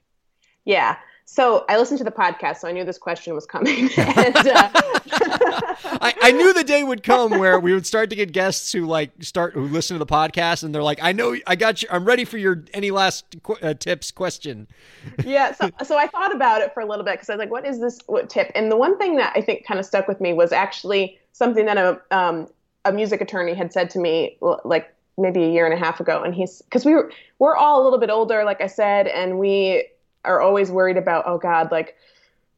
Yeah. 0.63 0.95
So 1.25 1.65
I 1.67 1.77
listened 1.77 1.97
to 1.97 2.05
the 2.05 2.11
podcast, 2.11 2.59
so 2.59 2.69
I 2.69 2.71
knew 2.71 2.85
this 2.85 2.97
question 2.97 3.35
was 3.35 3.45
coming. 3.45 3.89
and, 3.97 4.35
uh... 4.37 4.71
I, 6.01 6.13
I, 6.21 6.31
knew 6.31 6.53
the 6.53 6.63
day 6.63 6.83
would 6.83 7.03
come 7.03 7.37
where 7.39 7.59
we 7.59 7.73
would 7.73 7.85
start 7.85 8.09
to 8.09 8.15
get 8.15 8.31
guests 8.31 8.71
who 8.71 8.85
like 8.85 9.11
start 9.21 9.53
who 9.53 9.67
listen 9.67 9.95
to 9.95 9.99
the 9.99 10.05
podcast, 10.05 10.63
and 10.63 10.73
they're 10.73 10.83
like, 10.83 10.99
"I 11.01 11.11
know, 11.11 11.35
I 11.47 11.55
got 11.55 11.81
you. 11.81 11.89
I'm 11.91 12.05
ready 12.05 12.25
for 12.25 12.37
your 12.37 12.63
any 12.73 12.91
last 12.91 13.25
qu- 13.43 13.57
uh, 13.61 13.73
tips 13.73 14.11
question." 14.11 14.67
yeah. 15.25 15.53
So 15.53 15.69
so 15.83 15.97
I 15.97 16.07
thought 16.07 16.33
about 16.35 16.61
it 16.61 16.73
for 16.73 16.81
a 16.81 16.85
little 16.85 17.05
bit 17.05 17.15
because 17.15 17.29
I 17.29 17.33
was 17.33 17.39
like, 17.39 17.51
"What 17.51 17.65
is 17.65 17.79
this 17.79 17.99
what 18.07 18.29
tip?" 18.29 18.51
And 18.55 18.71
the 18.71 18.77
one 18.77 18.97
thing 18.97 19.17
that 19.17 19.33
I 19.35 19.41
think 19.41 19.65
kind 19.65 19.79
of 19.79 19.85
stuck 19.85 20.07
with 20.07 20.21
me 20.21 20.33
was 20.33 20.51
actually 20.51 21.19
something 21.33 21.65
that 21.65 21.77
a 21.77 21.99
um, 22.11 22.47
a 22.85 22.91
music 22.91 23.21
attorney 23.21 23.53
had 23.53 23.73
said 23.73 23.89
to 23.91 23.99
me 23.99 24.37
like 24.63 24.93
maybe 25.17 25.43
a 25.43 25.49
year 25.49 25.65
and 25.65 25.73
a 25.73 25.77
half 25.77 25.99
ago, 25.99 26.23
and 26.23 26.33
he's 26.33 26.61
because 26.61 26.85
we 26.85 26.93
were 26.93 27.11
we're 27.39 27.55
all 27.55 27.81
a 27.81 27.83
little 27.83 27.99
bit 27.99 28.09
older, 28.09 28.43
like 28.43 28.61
I 28.61 28.67
said, 28.67 29.07
and 29.07 29.39
we 29.39 29.87
are 30.25 30.41
always 30.41 30.71
worried 30.71 30.97
about, 30.97 31.23
oh 31.27 31.37
God, 31.37 31.71
like 31.71 31.95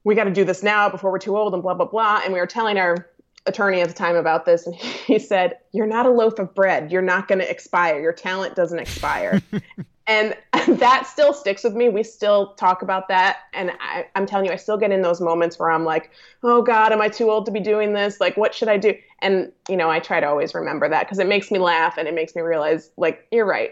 we 0.04 0.16
got 0.16 0.26
to 0.26 0.32
do 0.32 0.44
this 0.44 0.64
now 0.64 0.90
before 0.90 1.12
we're 1.12 1.20
too 1.20 1.38
old 1.38 1.54
and 1.54 1.62
blah, 1.62 1.74
blah, 1.74 1.86
blah. 1.86 2.22
And 2.24 2.34
we 2.34 2.40
were 2.40 2.48
telling 2.48 2.78
our 2.78 3.08
attorney 3.46 3.82
at 3.82 3.88
the 3.88 3.94
time 3.94 4.16
about 4.16 4.46
this, 4.46 4.66
and 4.66 4.76
he 4.76 5.20
said, 5.20 5.58
You're 5.72 5.88
not 5.88 6.06
a 6.06 6.10
loaf 6.10 6.40
of 6.40 6.54
bread. 6.54 6.92
You're 6.92 7.02
not 7.02 7.28
going 7.28 7.40
to 7.40 7.50
expire. 7.50 8.00
Your 8.00 8.14
talent 8.14 8.56
doesn't 8.56 8.80
expire. 8.80 9.42
and 10.08 10.36
that 10.80 11.08
still 11.08 11.34
sticks 11.34 11.64
with 11.64 11.74
me. 11.74 11.90
We 11.90 12.04
still 12.04 12.54
talk 12.56 12.82
about 12.82 13.08
that. 13.08 13.40
And 13.54 13.72
I, 13.80 14.06
am 14.16 14.26
telling 14.26 14.46
you, 14.46 14.52
I 14.52 14.58
still 14.58 14.78
get 14.78 14.92
in 14.92 15.02
those 15.02 15.22
moments 15.22 15.58
where 15.58 15.72
I'm 15.72 15.86
like, 15.86 16.12
Oh 16.44 16.62
God, 16.62 16.92
am 16.92 17.02
I 17.02 17.08
too 17.08 17.30
old 17.30 17.46
to 17.46 17.52
be 17.52 17.60
doing 17.60 17.94
this? 17.94 18.20
Like, 18.20 18.38
what 18.38 18.54
should 18.54 18.68
I 18.68 18.78
do? 18.78 18.94
And, 19.20 19.52
you 19.70 19.78
know, 19.78 19.90
I 19.90 20.00
try 20.00 20.20
to 20.20 20.28
always 20.28 20.54
remember 20.54 20.90
that 20.90 21.06
because 21.06 21.20
it 21.20 21.28
makes 21.28 21.52
me 21.52 21.60
laugh 21.60 21.98
and 21.98 22.08
it 22.08 22.14
makes 22.14 22.36
me 22.36 22.42
realize, 22.42 22.92
like, 22.98 23.28
you're 23.32 23.46
right. 23.46 23.72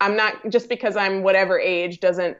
I'm 0.00 0.16
not 0.16 0.34
just 0.50 0.68
because 0.68 0.96
I'm 0.96 1.22
whatever 1.22 1.58
age 1.58 2.00
doesn't 2.00 2.36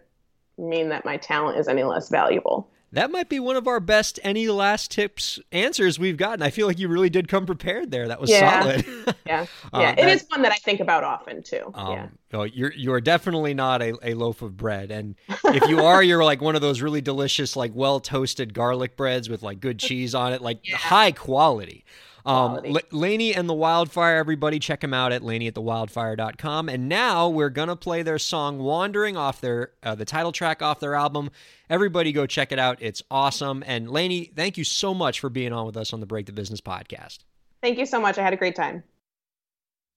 mean 0.59 0.89
that 0.91 1.05
my 1.05 1.17
talent 1.17 1.59
is 1.59 1.69
any 1.69 1.85
less 1.85 2.09
valuable. 2.09 2.69
That 2.93 3.11
might 3.11 3.31
be 3.31 3.41
one 3.41 3.57
of 3.57 3.67
our 3.67 3.81
best 3.81 4.21
any 4.23 4.49
last 4.49 4.91
tips 4.91 5.41
answers 5.51 5.99
we've 5.99 6.19
gotten. 6.19 6.43
I 6.43 6.51
feel 6.51 6.67
like 6.67 6.79
you 6.79 6.89
really 6.89 7.09
did 7.09 7.27
come 7.27 7.47
prepared 7.47 7.91
there. 7.91 8.07
That 8.09 8.21
was 8.21 8.29
yeah. 8.29 8.61
solid. 8.61 8.87
yeah, 9.27 9.47
yeah, 9.75 9.91
um, 9.91 9.99
it 9.99 10.09
is 10.09 10.27
one 10.29 10.43
that 10.43 10.53
I 10.53 10.57
think 10.57 10.81
about 10.81 11.03
often 11.03 11.43
too. 11.43 11.73
Um, 11.75 11.93
yeah. 11.93 12.09
Oh, 12.35 12.43
you're 12.45 12.73
you're 12.75 13.01
definitely 13.01 13.55
not 13.55 13.81
a, 13.81 13.95
a 14.03 14.15
loaf 14.15 14.43
of 14.43 14.59
bread, 14.59 14.91
and 14.91 15.15
if 15.29 15.69
you 15.69 15.81
are, 15.81 16.03
you're 16.03 16.23
like 16.23 16.43
one 16.43 16.55
of 16.55 16.61
those 16.61 16.83
really 16.83 17.01
delicious, 17.01 17.57
like 17.57 17.73
well 17.75 17.99
toasted 17.99 18.53
garlic 18.53 18.95
breads 18.97 19.31
with 19.31 19.43
like 19.43 19.61
good 19.61 19.79
cheese 19.79 20.15
on 20.15 20.35
it, 20.35 20.43
like 20.43 20.69
yeah. 20.69 20.77
high 20.77 21.13
quality. 21.13 21.85
Um, 22.25 22.65
L- 22.65 22.81
Laini 22.93 23.37
and 23.37 23.49
the 23.49 23.55
Wildfire, 23.55 24.17
everybody 24.17 24.59
check 24.59 24.81
them 24.81 24.95
out 24.95 25.13
at 25.13 25.23
lainiatthewildfire.com. 25.23 26.69
And 26.69 26.89
now 26.89 27.29
we're 27.29 27.51
going 27.51 27.69
to 27.69 27.77
play 27.77 28.03
their 28.03 28.19
song 28.19 28.59
Wandering 28.59 29.17
off 29.17 29.41
their, 29.41 29.73
uh, 29.83 29.95
the 29.95 30.05
title 30.05 30.33
track 30.33 30.63
off 30.63 30.81
their 30.81 30.95
album. 30.95 31.31
Everybody 31.69 32.13
go 32.13 32.27
check 32.27 32.53
it 32.53 32.59
out. 32.59 32.79
It's 32.81 33.03
awesome. 33.11 33.65
And 33.67 33.89
Laini, 33.89 34.35
thank 34.35 34.57
you 34.57 34.65
so 34.65 34.95
much 34.95 35.21
for 35.21 35.31
being 35.31 35.53
on 35.53 35.67
with 35.67 35.77
us 35.77 35.93
on 35.93 36.01
the 36.01 36.07
Break 36.07 36.27
the 36.27 36.33
Business 36.33 36.61
podcast. 36.61 37.19
Thank 37.61 37.79
you 37.79 37.87
so 37.87 38.01
much. 38.01 38.19
I 38.19 38.23
had 38.23 38.33
a 38.33 38.37
great 38.37 38.57
time. 38.57 38.83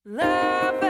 Love 0.04 0.80